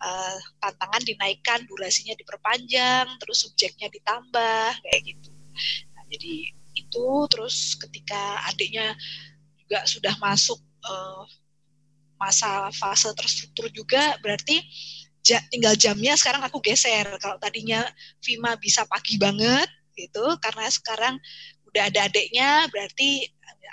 [0.01, 5.29] uh, tantangan dinaikkan durasinya diperpanjang terus subjeknya ditambah kayak gitu.
[5.93, 8.97] Nah, jadi itu terus ketika adiknya
[9.61, 11.23] juga sudah masuk uh,
[12.17, 14.65] masa fase terstruktur juga berarti
[15.23, 17.05] ja, tinggal jamnya sekarang aku geser.
[17.17, 17.85] Kalau tadinya
[18.19, 20.25] Vima bisa pagi banget gitu.
[20.41, 21.15] Karena sekarang
[21.73, 23.29] udah ada adiknya berarti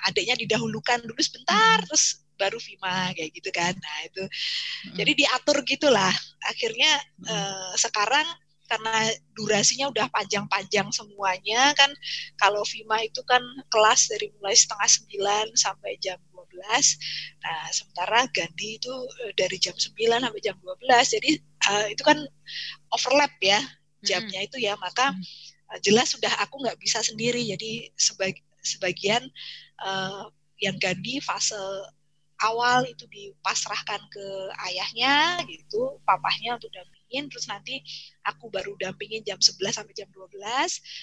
[0.08, 1.86] adiknya didahulukan dulu sebentar hmm.
[1.90, 4.96] terus baru Vima kayak gitu kan nah itu hmm.
[4.96, 6.14] jadi diatur gitulah
[6.48, 7.26] akhirnya hmm.
[7.28, 8.24] uh, sekarang
[8.70, 11.90] karena durasinya udah panjang-panjang semuanya kan
[12.38, 17.42] kalau Vima itu kan kelas dari mulai setengah sembilan sampai jam 12.
[17.42, 18.94] Nah, sementara Gandhi itu
[19.26, 21.14] eh, dari jam 9 sampai jam 12.
[21.18, 21.30] Jadi
[21.70, 22.18] uh, itu kan
[22.94, 23.58] overlap ya
[24.02, 24.74] jamnya itu ya.
[24.76, 25.14] Maka
[25.74, 27.40] uh, jelas sudah aku nggak bisa sendiri.
[27.46, 29.24] Jadi sebag sebagian
[29.84, 30.28] uh,
[30.60, 31.56] yang Gandhi fase
[32.40, 34.26] awal itu dipasrahkan ke
[34.72, 37.84] ayahnya gitu, papahnya untuk dampingin, terus nanti
[38.24, 40.32] aku baru dampingin jam 11 sampai jam 12,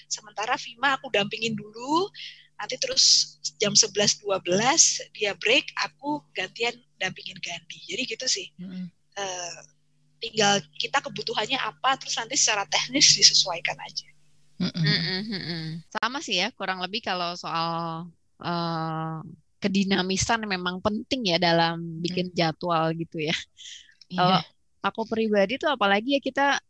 [0.09, 2.09] sementara Vima aku dampingin dulu,
[2.57, 7.79] nanti terus jam 11 12 dia break aku gantian dampingin Gandhi.
[7.85, 8.49] Jadi gitu sih.
[8.57, 8.85] Mm-hmm.
[9.17, 9.59] uh,
[10.17, 14.09] tinggal kita kebutuhannya apa terus nanti secara teknis disesuaikan aja.
[14.57, 15.85] Mm-hmm.
[16.01, 18.09] sama sih ya kurang lebih kalau soal
[18.41, 19.21] uh,
[19.58, 23.38] kedinamisan memang penting ya dalam bikin jadwal gitu ya
[24.12, 24.17] yeah.
[24.17, 24.39] kalau
[24.86, 26.62] aku pribadi tuh apalagi ya kita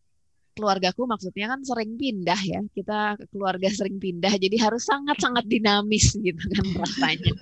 [0.57, 2.65] keluargaku maksudnya kan sering pindah ya.
[2.73, 7.37] Kita keluarga sering pindah jadi harus sangat-sangat dinamis gitu kan rasanya.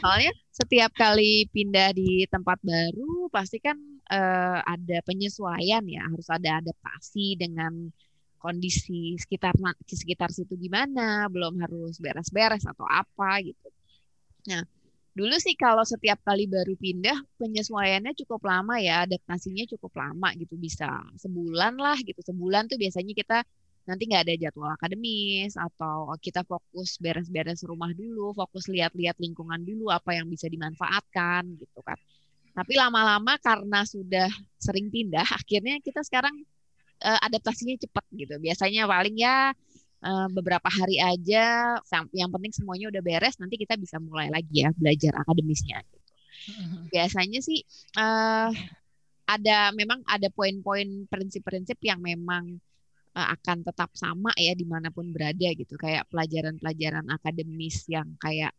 [0.00, 3.76] Soalnya setiap kali pindah di tempat baru pasti kan
[4.08, 7.92] uh, ada penyesuaian ya, harus ada adaptasi dengan
[8.46, 13.68] kondisi sekitar sekitar situ gimana, belum harus beres-beres atau apa gitu.
[14.46, 14.62] Nah,
[15.16, 20.60] Dulu sih kalau setiap kali baru pindah penyesuaiannya cukup lama ya, adaptasinya cukup lama gitu
[20.60, 22.20] bisa sebulan lah gitu.
[22.20, 23.38] Sebulan tuh biasanya kita
[23.88, 29.88] nanti nggak ada jadwal akademis atau kita fokus beres-beres rumah dulu, fokus lihat-lihat lingkungan dulu
[29.88, 31.96] apa yang bisa dimanfaatkan gitu kan.
[32.52, 34.28] Tapi lama-lama karena sudah
[34.60, 36.44] sering pindah, akhirnya kita sekarang
[37.02, 38.34] uh, adaptasinya cepat gitu.
[38.40, 39.52] Biasanya paling ya
[40.04, 41.76] uh, beberapa hari aja
[42.12, 45.98] yang penting semuanya udah beres nanti kita bisa mulai lagi ya belajar akademisnya gitu.
[46.46, 46.82] Mm-hmm.
[46.92, 47.60] Biasanya sih
[47.98, 48.50] uh,
[49.26, 52.62] ada memang ada poin-poin prinsip-prinsip yang memang
[53.18, 58.54] uh, akan tetap sama ya di mana pun berada gitu kayak pelajaran-pelajaran akademis yang kayak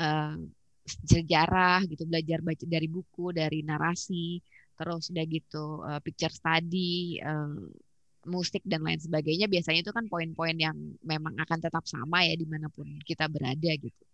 [0.00, 0.34] uh,
[0.82, 4.42] sejarah gitu belajar baca dari buku dari narasi
[4.80, 7.68] terus udah gitu uh, picture study uh,
[8.24, 12.48] musik dan lain sebagainya biasanya itu kan poin-poin yang memang akan tetap sama ya di
[12.48, 14.04] mana pun kita berada gitu.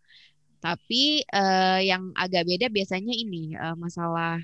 [0.59, 4.42] Tapi uh, yang agak beda biasanya ini uh, masalah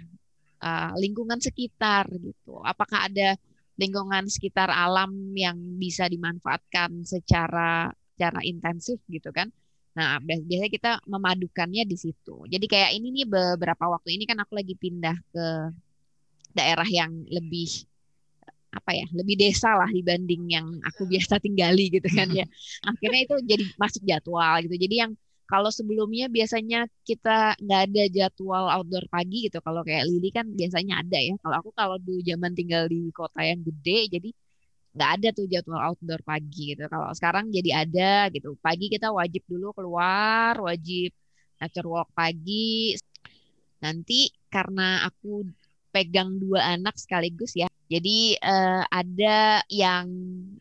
[0.62, 2.62] uh, lingkungan sekitar gitu.
[2.62, 3.34] Apakah ada
[3.74, 9.50] lingkungan sekitar alam yang bisa dimanfaatkan secara secara intensif gitu kan.
[9.92, 12.48] Nah, biasanya kita memadukannya di situ.
[12.48, 15.46] Jadi kayak ini nih beberapa waktu ini kan aku lagi pindah ke
[16.54, 17.88] daerah yang lebih
[18.72, 22.48] apa ya lebih desa lah dibanding yang aku biasa tinggali gitu kan ya
[22.88, 25.12] akhirnya itu jadi masuk jadwal gitu jadi yang
[25.44, 31.04] kalau sebelumnya biasanya kita nggak ada jadwal outdoor pagi gitu kalau kayak Lili kan biasanya
[31.04, 34.30] ada ya kalau aku kalau dulu zaman tinggal di kota yang gede jadi
[34.92, 36.84] nggak ada tuh jadwal outdoor pagi gitu.
[36.92, 38.56] Kalau sekarang jadi ada gitu.
[38.60, 41.10] Pagi kita wajib dulu keluar, wajib
[41.60, 42.96] nature walk pagi.
[43.80, 45.48] Nanti karena aku
[45.92, 47.68] pegang dua anak sekaligus ya.
[47.92, 50.08] Jadi uh, ada yang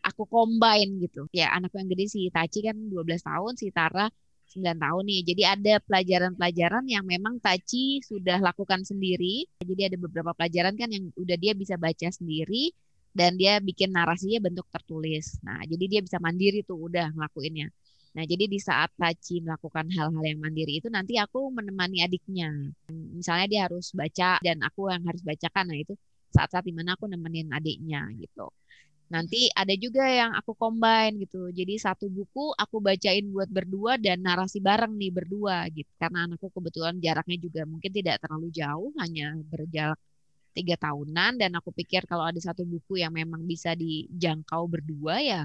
[0.04, 1.32] aku combine gitu.
[1.32, 4.12] Ya anakku yang gede si Taci kan 12 tahun, si Tara
[4.52, 5.22] 9 tahun nih.
[5.24, 9.48] Jadi ada pelajaran-pelajaran yang memang Taci sudah lakukan sendiri.
[9.64, 12.76] Jadi ada beberapa pelajaran kan yang udah dia bisa baca sendiri
[13.16, 15.40] dan dia bikin narasinya bentuk tertulis.
[15.44, 17.72] Nah, jadi dia bisa mandiri tuh udah ngelakuinnya.
[18.12, 22.52] Nah, jadi di saat Taci melakukan hal-hal yang mandiri itu nanti aku menemani adiknya.
[22.92, 25.72] Misalnya dia harus baca dan aku yang harus bacakan.
[25.72, 25.94] Nah, itu
[26.36, 28.52] saat-saat di mana aku nemenin adiknya gitu.
[29.12, 31.52] Nanti ada juga yang aku combine gitu.
[31.52, 35.92] Jadi satu buku aku bacain buat berdua dan narasi bareng nih berdua gitu.
[36.00, 40.00] Karena anakku kebetulan jaraknya juga mungkin tidak terlalu jauh, hanya berjarak
[40.52, 45.42] tiga tahunan dan aku pikir kalau ada satu buku yang memang bisa dijangkau berdua ya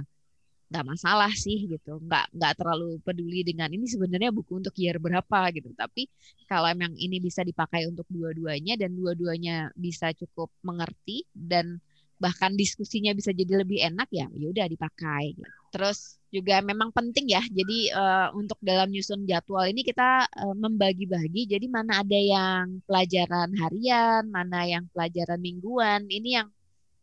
[0.70, 2.02] nggak masalah sih gitu.
[2.02, 5.70] Nggak nggak terlalu peduli dengan ini sebenarnya buku untuk year berapa gitu.
[5.74, 6.10] Tapi
[6.50, 11.78] kalau emang ini bisa dipakai untuk dua-duanya dan dua-duanya bisa cukup mengerti dan
[12.16, 15.52] bahkan diskusinya bisa jadi lebih enak ya ya udah dipakai gitu.
[15.68, 17.42] terus juga memang penting ya.
[17.44, 21.48] Jadi uh, untuk dalam nyusun jadwal ini kita uh, membagi-bagi.
[21.48, 26.48] Jadi mana ada yang pelajaran harian mana yang pelajaran mingguan ini yang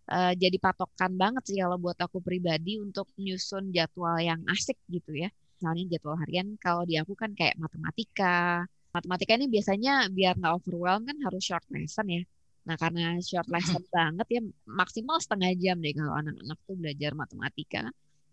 [0.10, 5.12] uh, jadi patokan banget sih kalau buat aku pribadi untuk nyusun jadwal yang asik gitu
[5.16, 10.54] ya misalnya jadwal harian kalau di aku kan kayak matematika matematika ini biasanya biar nggak
[10.60, 12.24] overwhelm kan harus short lesson ya
[12.68, 14.42] Nah, karena short lesson banget ya
[14.80, 17.82] maksimal setengah jam deh kalau anak-anak tuh belajar matematika.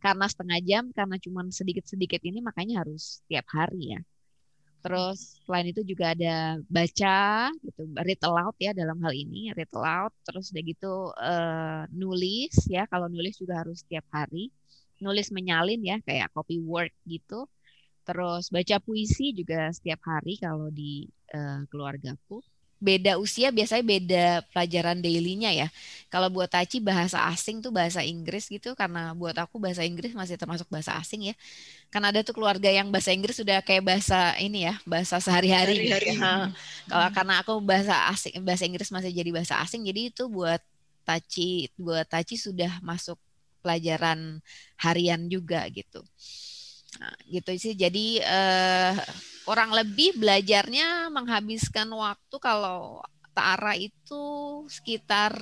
[0.00, 4.00] Karena setengah jam, karena cuma sedikit-sedikit ini makanya harus tiap hari ya.
[4.80, 10.12] Terus selain itu juga ada baca gitu, read aloud ya dalam hal ini, read aloud.
[10.24, 14.48] Terus udah gitu uh, nulis ya, kalau nulis juga harus tiap hari.
[15.00, 17.44] Nulis menyalin ya, kayak copy work gitu.
[18.08, 21.04] Terus baca puisi juga setiap hari kalau di
[21.36, 22.40] uh, keluargaku
[22.80, 25.68] beda usia biasanya beda pelajaran dailynya ya.
[26.08, 30.40] Kalau buat Taci bahasa asing tuh bahasa Inggris gitu karena buat aku bahasa Inggris masih
[30.40, 31.34] termasuk bahasa asing ya.
[31.92, 35.86] Karena ada tuh keluarga yang bahasa Inggris sudah kayak bahasa ini ya, bahasa sehari-hari.
[35.86, 36.16] Gitu.
[36.16, 36.50] Ya.
[36.88, 37.14] Kalau hmm.
[37.14, 40.64] karena aku bahasa asing bahasa Inggris masih jadi bahasa asing jadi itu buat
[41.04, 43.20] Taci buat Taci sudah masuk
[43.60, 44.40] pelajaran
[44.80, 46.00] harian juga gitu.
[47.00, 47.72] Nah, gitu sih.
[47.72, 48.92] Jadi uh,
[49.48, 53.00] kurang lebih belajarnya menghabiskan waktu kalau
[53.32, 54.24] Tara itu
[54.68, 55.40] sekitar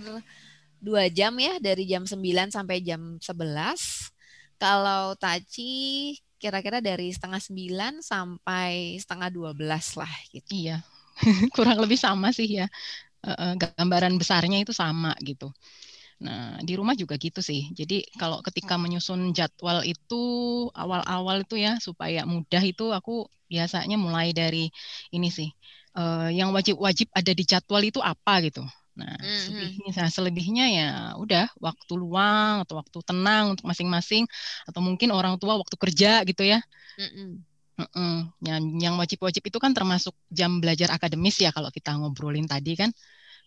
[0.79, 4.15] dua jam ya dari jam 9 sampai jam 11.
[4.63, 10.47] Kalau Taci kira-kira dari setengah 9 sampai setengah 12 lah gitu.
[10.55, 10.79] Iya,
[11.57, 12.71] kurang lebih sama sih ya.
[13.59, 15.51] Gambaran besarnya itu sama gitu.
[16.19, 17.71] Nah, di rumah juga gitu sih.
[17.71, 20.23] Jadi kalau ketika menyusun jadwal itu
[20.75, 24.67] awal-awal itu ya supaya mudah itu aku biasanya mulai dari
[25.15, 25.51] ini sih.
[25.95, 28.63] Uh, yang wajib-wajib ada di jadwal itu apa gitu.
[28.99, 29.43] Nah, mm-hmm.
[29.47, 30.89] selebihnya, nah, selebihnya ya
[31.23, 34.27] udah waktu luang atau waktu tenang untuk masing-masing
[34.67, 36.59] atau mungkin orang tua waktu kerja gitu ya.
[36.99, 37.31] Mm-hmm.
[37.79, 38.15] Mm-mm.
[38.43, 42.91] Yang, yang wajib-wajib itu kan termasuk jam belajar akademis ya kalau kita ngobrolin tadi kan.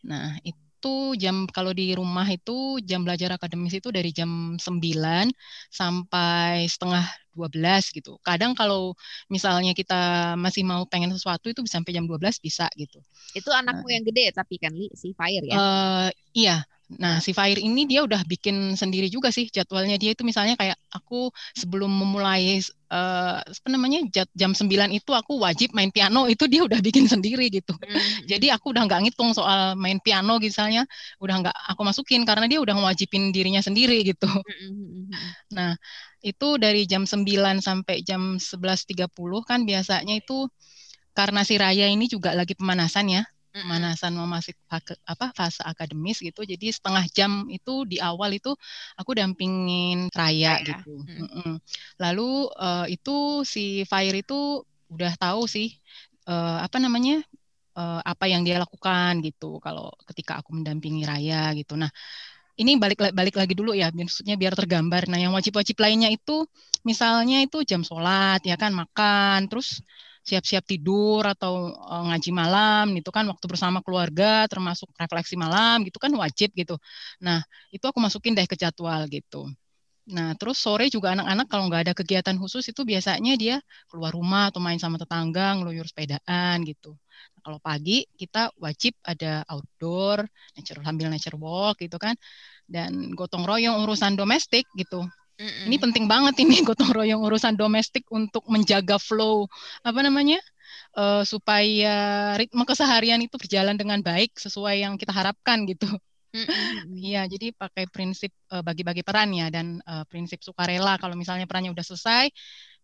[0.08, 5.30] Nah, itu itu jam kalau di rumah itu jam belajar akademis itu dari jam 9
[5.70, 7.06] sampai setengah
[7.38, 8.18] 12 gitu.
[8.26, 8.98] Kadang kalau
[9.30, 12.98] misalnya kita masih mau pengen sesuatu itu bisa sampai jam 12 bisa gitu.
[13.38, 15.54] Itu anakmu nah, yang gede tapi kan Li, si Fire ya?
[15.54, 16.66] Uh, iya,
[17.00, 20.76] Nah, si Fire ini dia udah bikin sendiri juga sih jadwalnya dia itu misalnya kayak
[20.92, 22.60] aku sebelum memulai
[22.92, 24.04] uh, apa namanya
[24.36, 27.72] jam 9 itu aku wajib main piano itu dia udah bikin sendiri gitu.
[27.80, 28.28] Hmm.
[28.28, 30.84] Jadi aku udah nggak ngitung soal main piano misalnya,
[31.24, 34.28] udah nggak aku masukin karena dia udah mewajibin dirinya sendiri gitu.
[34.28, 34.44] Hmm.
[34.44, 35.32] hmm, hmm, hmm.
[35.56, 35.72] Nah,
[36.22, 39.08] itu dari jam 9 sampai jam 11.30
[39.48, 40.52] kan biasanya itu
[41.12, 44.56] karena si Raya ini juga lagi pemanasan ya pemanasan mau masuk
[45.06, 48.56] apa fase akademis gitu jadi setengah jam itu di awal itu
[48.96, 50.68] aku dampingin Raya, Raya.
[50.72, 51.56] gitu mm.
[52.00, 55.76] lalu uh, itu si Fire itu udah tahu sih
[56.32, 57.20] uh, apa namanya
[57.76, 61.92] uh, apa yang dia lakukan gitu kalau ketika aku mendampingi Raya gitu nah
[62.60, 65.10] ini balik balik lagi dulu ya, maksudnya biar tergambar.
[65.10, 66.46] Nah, yang wajib-wajib lainnya itu
[66.86, 69.82] misalnya itu jam sholat, ya kan, makan, terus
[70.22, 75.98] siap-siap tidur atau uh, ngaji malam itu kan waktu bersama keluarga termasuk refleksi malam gitu
[75.98, 76.78] kan wajib gitu.
[77.26, 77.42] Nah,
[77.74, 79.50] itu aku masukin deh ke jadwal gitu.
[80.12, 83.56] Nah, terus sore juga anak-anak kalau nggak ada kegiatan khusus itu biasanya dia
[83.90, 86.98] keluar rumah atau main sama tetangga, ngeluyur sepedaan gitu.
[87.38, 90.26] Nah, kalau pagi kita wajib ada outdoor,
[90.58, 92.18] nature sambil nature walk gitu kan.
[92.66, 95.06] Dan gotong royong urusan domestik gitu.
[95.42, 95.66] Mm-mm.
[95.74, 99.50] Ini penting banget ini gotong royong urusan domestik untuk menjaga flow
[99.82, 100.38] apa namanya
[100.94, 101.94] uh, supaya
[102.38, 105.90] ritme keseharian itu berjalan dengan baik sesuai yang kita harapkan gitu.
[106.96, 110.96] Iya, jadi pakai prinsip uh, bagi-bagi peran ya dan uh, prinsip sukarela.
[110.96, 112.32] Kalau misalnya perannya udah selesai,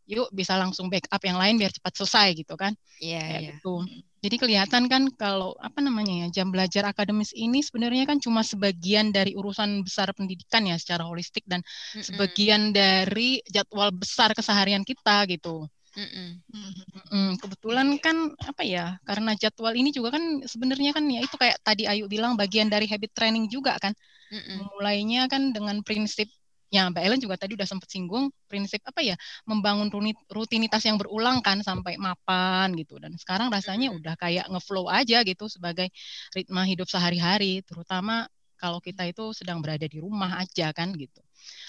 [0.08, 2.72] yuk bisa langsung backup yang lain biar cepat selesai gitu kan.
[3.03, 3.41] Iya, yeah, yeah.
[3.51, 3.84] gitu.
[4.18, 9.14] Jadi kelihatan kan kalau apa namanya ya jam belajar akademis ini sebenarnya kan cuma sebagian
[9.14, 12.01] dari urusan besar pendidikan ya secara holistik dan mm-hmm.
[12.01, 15.70] sebagian dari jadwal besar keseharian kita gitu.
[15.97, 17.41] Mm-mm.
[17.41, 21.89] kebetulan kan apa ya karena jadwal ini juga kan sebenarnya kan ya itu kayak tadi
[21.89, 23.97] Ayu bilang bagian dari habit training juga kan
[24.30, 24.78] Mm-mm.
[24.78, 26.30] mulainya kan dengan prinsip
[26.68, 29.15] ya Mbak Ellen juga tadi udah sempat singgung prinsip apa ya
[29.47, 29.88] membangun
[30.32, 32.99] rutinitas yang berulang kan sampai mapan gitu.
[32.99, 35.88] Dan sekarang rasanya udah kayak ngeflow aja gitu sebagai
[36.36, 38.28] ritme hidup sehari-hari terutama
[38.58, 41.22] kalau kita itu sedang berada di rumah aja kan gitu.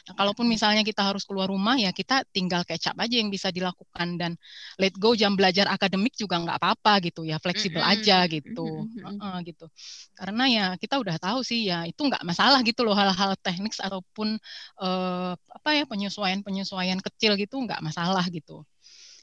[0.09, 4.17] Nah, kalaupun misalnya kita harus keluar rumah ya kita tinggal kecap aja yang bisa dilakukan
[4.17, 4.33] dan
[4.81, 8.89] let go jam belajar akademik juga nggak apa-apa gitu ya fleksibel aja gitu.
[9.05, 9.69] Uh, gitu.
[10.17, 14.41] Karena ya kita udah tahu sih ya itu nggak masalah gitu loh hal-hal teknik ataupun
[14.81, 18.65] uh, apa ya penyesuaian penyesuaian kecil gitu nggak masalah gitu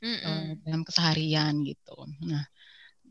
[0.05, 1.97] uh, dalam keseharian gitu.
[2.22, 2.45] Nah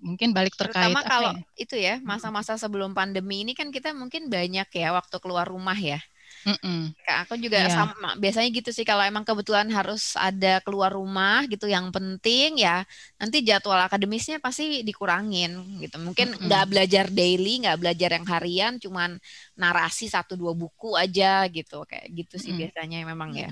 [0.05, 1.42] mungkin balik terkait terutama kalau ya?
[1.57, 5.98] itu ya masa-masa sebelum pandemi ini kan kita mungkin banyak ya waktu keluar rumah ya
[6.44, 6.92] Mm-mm.
[7.24, 7.72] aku juga yeah.
[7.72, 12.84] sama biasanya gitu sih kalau emang kebetulan harus ada keluar rumah gitu yang penting ya
[13.16, 18.72] nanti jadwal akademisnya pasti dikurangin gitu mungkin nggak mm belajar daily nggak belajar yang harian
[18.76, 19.16] cuman
[19.57, 23.48] narasi satu dua buku aja gitu kayak gitu sih mm biasanya memang ya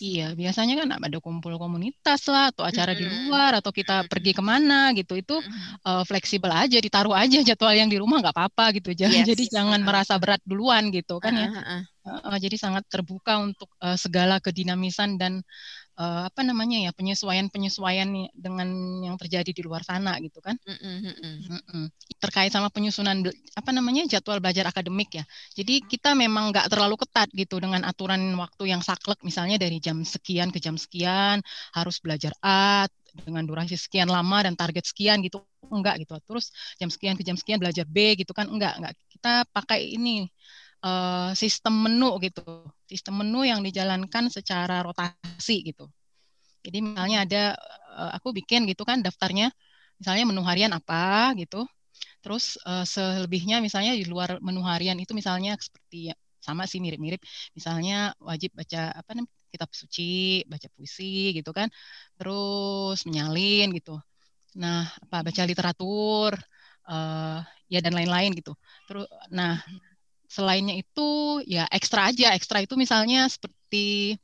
[0.00, 3.04] Iya, biasanya kan ada kumpul komunitas lah atau acara mm-hmm.
[3.04, 5.84] di luar atau kita pergi ke mana gitu itu mm-hmm.
[5.84, 8.96] uh, fleksibel aja, ditaruh aja jadwal yang di rumah nggak apa-apa gitu.
[9.00, 9.28] Jangan yes.
[9.28, 9.88] jadi jangan uh-huh.
[9.92, 11.52] merasa berat duluan gitu kan uh-huh.
[11.52, 11.84] ya.
[12.00, 15.44] Uh, jadi sangat terbuka untuk uh, segala kedinamisan dan
[16.00, 18.68] uh, apa namanya ya penyesuaian-penyesuaian dengan
[19.04, 20.56] yang terjadi di luar sana gitu kan.
[20.64, 21.84] Mm-mm.
[22.16, 23.20] Terkait sama penyusunan
[23.52, 25.24] apa namanya jadwal belajar akademik ya.
[25.52, 30.00] Jadi kita memang nggak terlalu ketat gitu dengan aturan waktu yang saklek misalnya dari jam
[30.00, 31.44] sekian ke jam sekian
[31.76, 36.88] harus belajar A dengan durasi sekian lama dan target sekian gitu enggak gitu terus jam
[36.88, 40.30] sekian ke jam sekian belajar B gitu kan enggak enggak kita pakai ini
[40.84, 42.42] uh, sistem menu gitu,
[42.88, 45.88] sistem menu yang dijalankan secara rotasi gitu.
[46.60, 47.42] Jadi misalnya ada
[47.96, 49.48] uh, aku bikin gitu kan daftarnya,
[49.96, 51.64] misalnya menu harian apa gitu,
[52.20, 57.20] terus uh, selebihnya misalnya di luar menu harian itu misalnya seperti ya, sama sih mirip-mirip,
[57.56, 61.68] misalnya wajib baca apa namanya kitab suci, baca puisi gitu kan,
[62.16, 63.98] terus menyalin gitu.
[64.56, 66.32] Nah, apa baca literatur,
[66.90, 67.38] uh,
[67.70, 68.54] ya dan lain-lain gitu.
[68.86, 69.58] Terus, nah
[70.30, 72.30] selainnya itu ya ekstra aja.
[72.38, 74.14] Ekstra itu misalnya seperti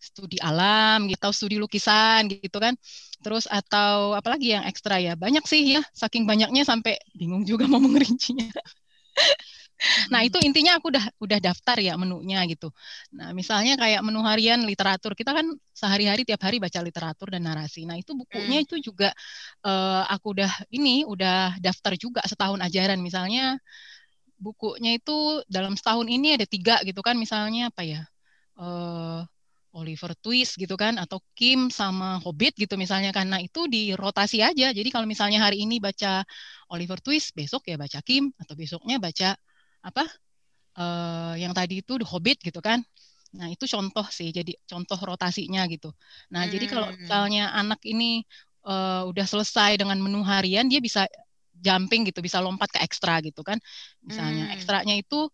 [0.00, 2.72] studi alam gitu atau studi lukisan gitu kan.
[3.20, 5.12] Terus atau apalagi yang ekstra ya?
[5.12, 8.48] Banyak sih ya saking banyaknya sampai bingung juga mau mengerincinya.
[10.08, 12.72] Nah itu intinya aku udah udah daftar ya menunya gitu.
[13.12, 17.84] Nah misalnya kayak menu harian literatur kita kan sehari-hari tiap hari baca literatur dan narasi.
[17.84, 18.66] Nah itu bukunya hmm.
[18.66, 19.12] itu juga
[19.68, 22.98] uh, aku udah ini udah daftar juga setahun ajaran.
[23.04, 23.60] Misalnya
[24.36, 27.16] bukunya itu dalam setahun ini ada tiga gitu kan.
[27.16, 28.02] Misalnya apa ya?
[28.56, 29.22] Uh,
[29.76, 34.72] Oliver Twist gitu kan atau Kim sama Hobbit gitu misalnya karena itu di rotasi aja.
[34.72, 36.24] Jadi kalau misalnya hari ini baca
[36.72, 39.36] Oliver Twist besok ya baca Kim atau besoknya baca
[39.84, 40.04] apa?
[40.76, 42.80] Uh, yang tadi itu The Hobbit gitu kan.
[43.36, 45.92] Nah itu contoh sih jadi contoh rotasinya gitu.
[46.32, 46.52] Nah hmm.
[46.56, 46.96] jadi kalau hmm.
[47.04, 48.24] misalnya anak ini
[48.64, 51.04] uh, udah selesai dengan menu harian dia bisa
[51.60, 53.58] jumping gitu, bisa lompat ke ekstra gitu kan.
[54.04, 54.54] Misalnya hmm.
[54.56, 55.30] ekstranya itu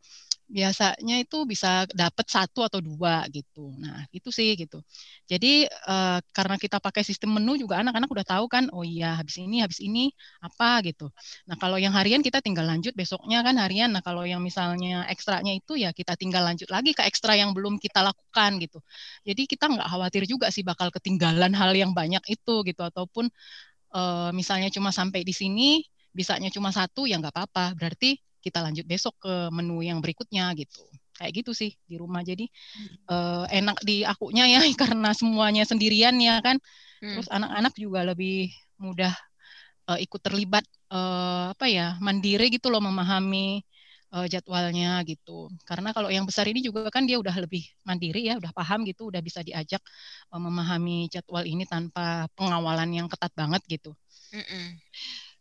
[0.52, 3.72] biasanya itu bisa dapat satu atau dua gitu.
[3.80, 4.84] Nah itu sih gitu.
[5.24, 9.40] Jadi uh, karena kita pakai sistem menu juga anak-anak udah tahu kan, oh iya habis
[9.40, 10.12] ini habis ini
[10.44, 11.08] apa gitu.
[11.48, 13.96] Nah kalau yang harian kita tinggal lanjut besoknya kan harian.
[13.96, 17.80] Nah kalau yang misalnya ekstranya itu ya kita tinggal lanjut lagi ke ekstra yang belum
[17.80, 18.84] kita lakukan gitu.
[19.24, 23.32] Jadi kita nggak khawatir juga sih bakal ketinggalan hal yang banyak itu gitu ataupun
[23.96, 25.80] uh, misalnya cuma sampai di sini
[26.12, 30.84] bisanya cuma satu ya nggak apa-apa berarti kita lanjut besok ke menu yang berikutnya gitu
[31.16, 32.48] kayak gitu sih di rumah jadi
[33.08, 36.58] uh, enak di akunya ya karena semuanya sendirian ya kan
[37.00, 37.16] hmm.
[37.16, 38.50] terus anak-anak juga lebih
[38.80, 39.14] mudah
[39.88, 43.62] uh, ikut terlibat uh, apa ya mandiri gitu loh memahami
[44.12, 45.48] uh, jadwalnya gitu.
[45.64, 49.08] Karena kalau yang besar ini juga kan dia udah lebih mandiri ya, udah paham gitu,
[49.08, 49.80] udah bisa diajak
[50.30, 53.96] uh, memahami jadwal ini tanpa pengawalan yang ketat banget gitu.
[54.32, 54.66] Mm -mm.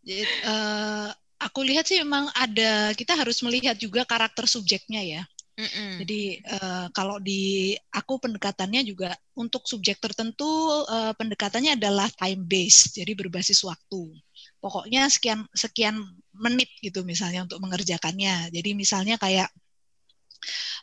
[0.02, 1.10] Jadi, uh,
[1.42, 5.24] aku lihat sih memang ada kita harus melihat juga karakter subjeknya ya.
[5.62, 6.02] Mm-mm.
[6.02, 10.48] Jadi uh, kalau di aku pendekatannya juga untuk subjek tertentu
[10.88, 14.16] uh, pendekatannya adalah time based, jadi berbasis waktu.
[14.64, 16.02] Pokoknya sekian sekian
[16.34, 18.50] menit gitu misalnya untuk mengerjakannya.
[18.50, 19.52] Jadi misalnya kayak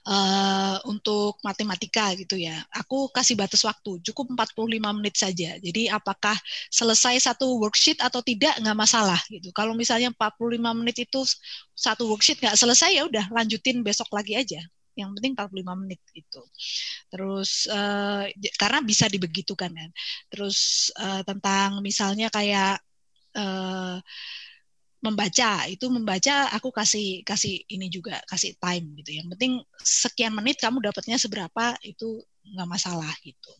[0.07, 2.57] uh, untuk matematika gitu ya.
[2.75, 5.57] Aku kasih batas waktu, cukup 45 menit saja.
[5.59, 6.37] Jadi apakah
[6.71, 9.51] selesai satu worksheet atau tidak nggak masalah gitu.
[9.51, 11.21] Kalau misalnya 45 menit itu
[11.75, 14.61] satu worksheet nggak selesai ya udah lanjutin besok lagi aja.
[14.99, 16.43] Yang penting 45 menit gitu.
[17.07, 18.27] Terus uh,
[18.59, 19.91] karena bisa dibegitukan kan.
[20.27, 22.83] Terus uh, tentang misalnya kayak
[23.39, 24.03] uh,
[25.09, 29.19] membaca itu membaca aku kasih kasih ini juga kasih time gitu.
[29.19, 32.21] Yang penting sekian menit kamu dapatnya seberapa itu
[32.55, 33.53] nggak masalah gitu.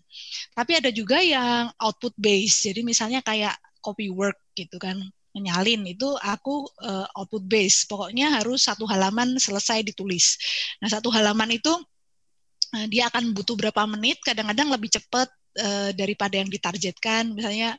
[0.53, 2.73] Tapi ada juga yang output base.
[2.73, 4.99] Jadi misalnya kayak copy work gitu kan
[5.37, 7.85] menyalin itu aku uh, output base.
[7.89, 10.37] Pokoknya harus satu halaman selesai ditulis.
[10.81, 11.73] Nah satu halaman itu
[12.75, 15.29] uh, dia akan butuh berapa menit kadang-kadang lebih cepat
[15.59, 17.35] uh, daripada yang ditargetkan.
[17.35, 17.75] Misalnya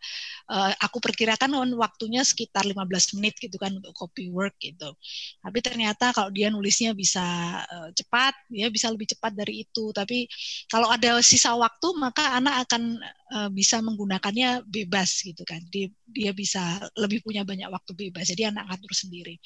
[0.51, 4.91] uh, aku perkirakan waktunya sekitar 15 menit gitu kan untuk copy work gitu.
[5.39, 7.23] Tapi ternyata kalau dia nulisnya bisa
[7.63, 9.95] uh, cepat, dia bisa lebih cepat dari itu.
[9.95, 10.27] Tapi
[10.67, 12.99] kalau ada sisa waktu maka anak akan
[13.33, 15.63] uh, bisa menggunakannya bebas gitu kan.
[15.71, 16.61] Dia dia bisa
[16.99, 18.27] lebih punya banyak waktu bebas.
[18.27, 19.39] Jadi anak atur sendiri.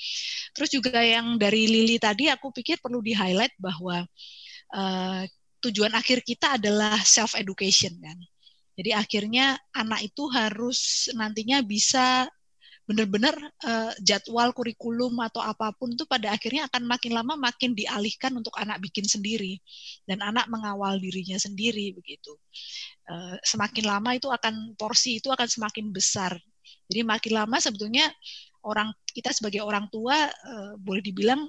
[0.57, 4.03] Terus juga yang dari Lili tadi aku pikir perlu di-highlight bahwa
[4.73, 5.23] uh,
[5.63, 8.17] tujuan akhir kita adalah self education kan.
[8.73, 12.25] Jadi akhirnya anak itu harus nantinya bisa
[12.83, 13.31] benar-benar
[13.63, 18.51] uh, jadwal kurikulum atau apa pun itu pada akhirnya akan makin lama makin dialihkan untuk
[18.59, 19.55] anak bikin sendiri
[20.03, 22.35] dan anak mengawal dirinya sendiri begitu.
[23.07, 26.35] Uh, semakin lama itu akan porsi itu akan semakin besar.
[26.91, 28.11] Jadi makin lama sebetulnya
[28.67, 31.47] orang kita sebagai orang tua uh, boleh dibilang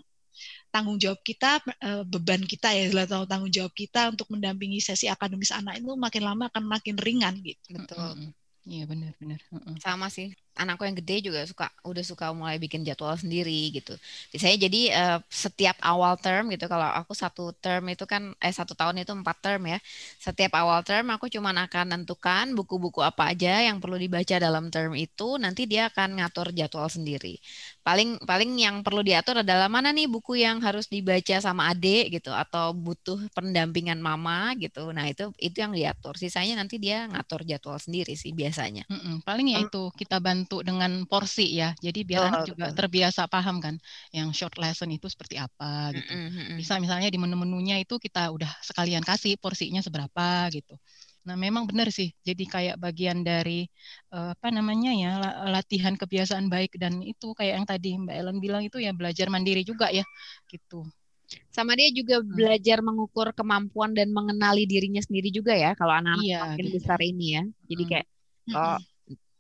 [0.75, 5.55] tanggung jawab kita eh, beban kita ya atau tanggung jawab kita untuk mendampingi sesi akademis
[5.55, 7.79] anak itu makin lama akan makin ringan gitu.
[7.79, 8.35] Betul.
[8.66, 9.39] Iya benar-benar.
[9.79, 13.99] Sama sih anakku yang gede juga suka udah suka mulai bikin jadwal sendiri gitu.
[14.39, 18.79] Saya jadi uh, setiap awal term gitu kalau aku satu term itu kan eh satu
[18.79, 19.79] tahun itu empat term ya.
[20.23, 24.95] Setiap awal term aku cuma akan nentukan buku-buku apa aja yang perlu dibaca dalam term
[24.95, 25.37] itu.
[25.43, 27.43] Nanti dia akan ngatur jadwal sendiri.
[27.83, 32.31] Paling paling yang perlu diatur adalah mana nih buku yang harus dibaca sama adik gitu
[32.33, 34.89] atau butuh pendampingan mama gitu.
[34.95, 36.15] Nah itu itu yang diatur.
[36.15, 38.87] Sisanya nanti dia ngatur jadwal sendiri sih biasanya.
[38.87, 39.17] Mm -mm.
[39.27, 41.72] Paling ya itu kita bantu bantu dengan porsi ya.
[41.80, 42.76] Jadi biar oh, anak juga betul.
[42.84, 43.80] terbiasa paham kan
[44.12, 46.12] yang short lesson itu seperti apa gitu.
[46.12, 46.57] Mm -hmm.
[46.61, 50.76] Bisa misalnya di menu-menunya itu kita udah sekalian kasih porsinya seberapa gitu.
[51.24, 52.12] Nah, memang benar sih.
[52.20, 53.64] Jadi kayak bagian dari
[54.12, 55.12] uh, apa namanya ya
[55.49, 59.64] latihan kebiasaan baik dan itu kayak yang tadi Mbak Ellen bilang itu ya belajar mandiri
[59.64, 60.05] juga ya
[60.53, 60.84] gitu.
[61.49, 62.36] Sama dia juga hmm.
[62.36, 66.74] belajar mengukur kemampuan dan mengenali dirinya sendiri juga ya kalau anak-anak iya, makin gitu.
[66.76, 67.42] besar ini ya.
[67.72, 67.90] Jadi hmm.
[67.90, 68.07] kayak
[68.53, 68.78] oh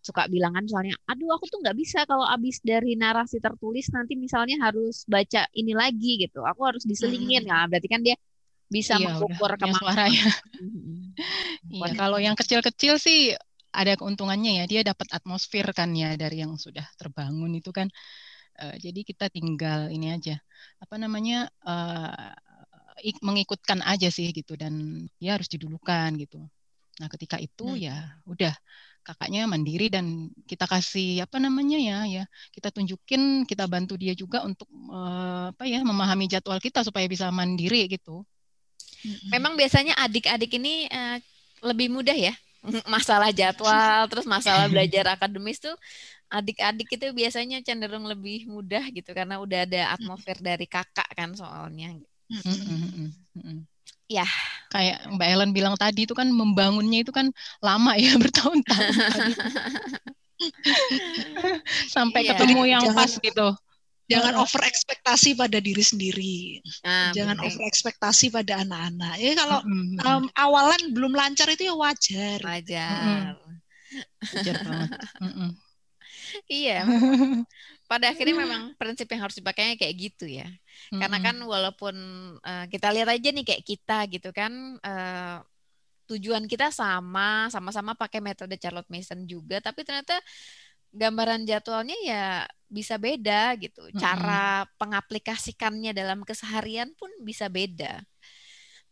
[0.04, 4.60] suka bilangan soalnya aduh aku tuh nggak bisa kalau abis dari narasi tertulis nanti misalnya
[4.60, 6.44] harus baca ini lagi gitu.
[6.44, 7.48] Aku harus diselingin.
[7.48, 7.50] Hmm.
[7.50, 8.20] nah berarti kan dia
[8.68, 10.26] bisa iya, mengukur kemampuan suaranya
[11.76, 13.36] iya kalau yang kecil-kecil sih
[13.74, 17.88] ada keuntungannya ya dia dapat atmosfer kan ya dari yang sudah terbangun itu kan.
[18.54, 20.38] Uh, jadi kita tinggal ini aja
[20.78, 22.30] apa namanya uh,
[23.18, 26.38] mengikutkan aja sih gitu dan dia harus didulukan gitu.
[27.02, 27.80] Nah ketika itu hmm.
[27.82, 27.96] ya
[28.30, 28.54] udah
[29.04, 32.24] kakaknya mandiri dan kita kasih apa namanya ya ya
[32.56, 37.28] kita tunjukin kita bantu dia juga untuk uh, apa ya memahami jadwal kita supaya bisa
[37.28, 38.24] mandiri gitu.
[39.28, 41.20] Memang biasanya adik-adik ini uh,
[41.60, 42.32] lebih mudah ya
[42.94, 45.76] masalah jadwal terus masalah belajar akademis tuh
[46.32, 51.94] adik-adik itu biasanya cenderung lebih mudah gitu karena udah ada atmosfer dari kakak kan soalnya.
[52.32, 53.68] Mm
[54.10, 54.26] ya
[54.68, 57.32] kayak Mbak Ellen bilang tadi itu kan membangunnya itu kan
[57.64, 58.94] lama ya bertahun-tahun
[61.94, 62.36] sampai iya.
[62.36, 63.48] ketemu yang jangan, pas gitu
[64.04, 67.48] jangan over ekspektasi pada diri sendiri ah, jangan betul.
[67.48, 69.98] over ekspektasi pada anak-anak ya kalau mm -hmm.
[70.04, 73.56] um, awalan belum lancar itu ya wajar wajar mm -hmm.
[74.36, 74.90] wajar banget
[75.22, 75.50] mm -hmm.
[76.52, 76.78] iya
[77.90, 80.48] pada akhirnya memang prinsip yang harus dipakainya kayak gitu ya.
[80.90, 81.00] Mm-hmm.
[81.00, 81.96] Karena kan walaupun
[82.40, 85.38] uh, kita lihat aja nih kayak kita gitu kan uh,
[86.10, 90.20] tujuan kita sama, sama-sama pakai metode Charlotte Mason juga, tapi ternyata
[90.94, 92.24] gambaran jadwalnya ya
[92.70, 93.88] bisa beda gitu.
[93.98, 94.76] Cara mm-hmm.
[94.78, 98.04] pengaplikasikannya dalam keseharian pun bisa beda.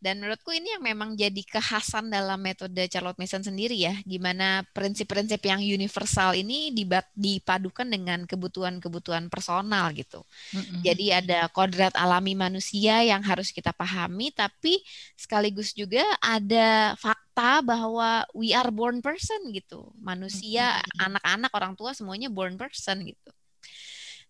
[0.03, 5.39] Dan menurutku ini yang memang jadi kekhasan dalam metode Charlotte Mason sendiri ya, gimana prinsip-prinsip
[5.47, 6.75] yang universal ini
[7.15, 10.27] dipadukan dengan kebutuhan-kebutuhan personal gitu.
[10.59, 10.81] Mm-hmm.
[10.83, 14.83] Jadi ada kodrat alami manusia yang harus kita pahami, tapi
[15.15, 19.87] sekaligus juga ada fakta bahwa we are born person gitu.
[20.03, 21.07] Manusia, mm-hmm.
[21.15, 23.31] anak-anak, orang tua semuanya born person gitu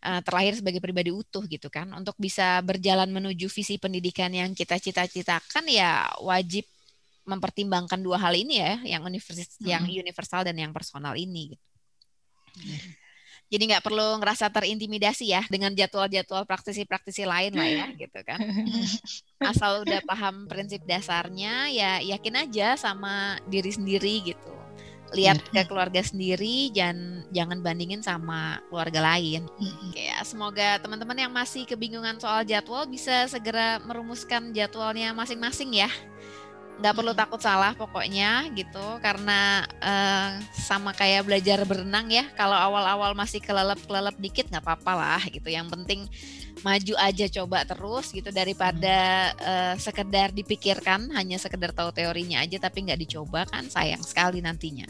[0.03, 1.89] uh, terlahir sebagai pribadi utuh gitu kan.
[1.95, 6.67] Untuk bisa berjalan menuju visi pendidikan yang kita cita-citakan ya wajib
[7.23, 9.67] mempertimbangkan dua hal ini ya, yang universal, hmm.
[9.67, 11.55] yang universal dan yang personal ini.
[11.55, 11.67] Gitu.
[12.59, 12.81] Hmm.
[13.53, 18.41] Jadi nggak perlu ngerasa terintimidasi ya dengan jadwal-jadwal praktisi-praktisi lain lah ya gitu kan.
[19.53, 24.62] Asal udah paham prinsip dasarnya ya yakin aja sama diri sendiri gitu
[25.13, 29.45] lihat ke keluarga sendiri dan jangan bandingin sama keluarga lain.
[29.93, 35.91] Ya, semoga teman-teman yang masih kebingungan soal jadwal bisa segera merumuskan jadwalnya masing-masing ya.
[36.81, 42.27] Nggak perlu takut salah pokoknya gitu karena uh, sama kayak belajar berenang ya.
[42.39, 45.47] Kalau awal-awal masih kelelep-kelelep dikit nggak apa-apa lah gitu.
[45.53, 46.01] Yang penting
[46.61, 52.87] maju aja coba terus gitu daripada uh, sekedar dipikirkan hanya sekedar tahu teorinya aja tapi
[52.87, 54.87] nggak dicoba kan sayang sekali nantinya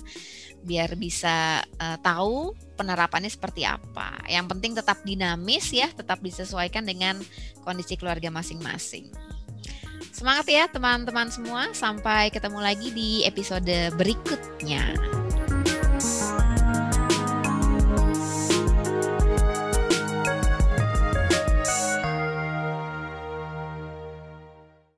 [0.63, 7.19] biar bisa uh, tahu penerapannya seperti apa yang penting tetap dinamis ya tetap disesuaikan dengan
[7.67, 9.11] kondisi keluarga masing-masing
[10.23, 11.75] Semangat ya teman-teman semua.
[11.75, 14.95] Sampai ketemu lagi di episode berikutnya.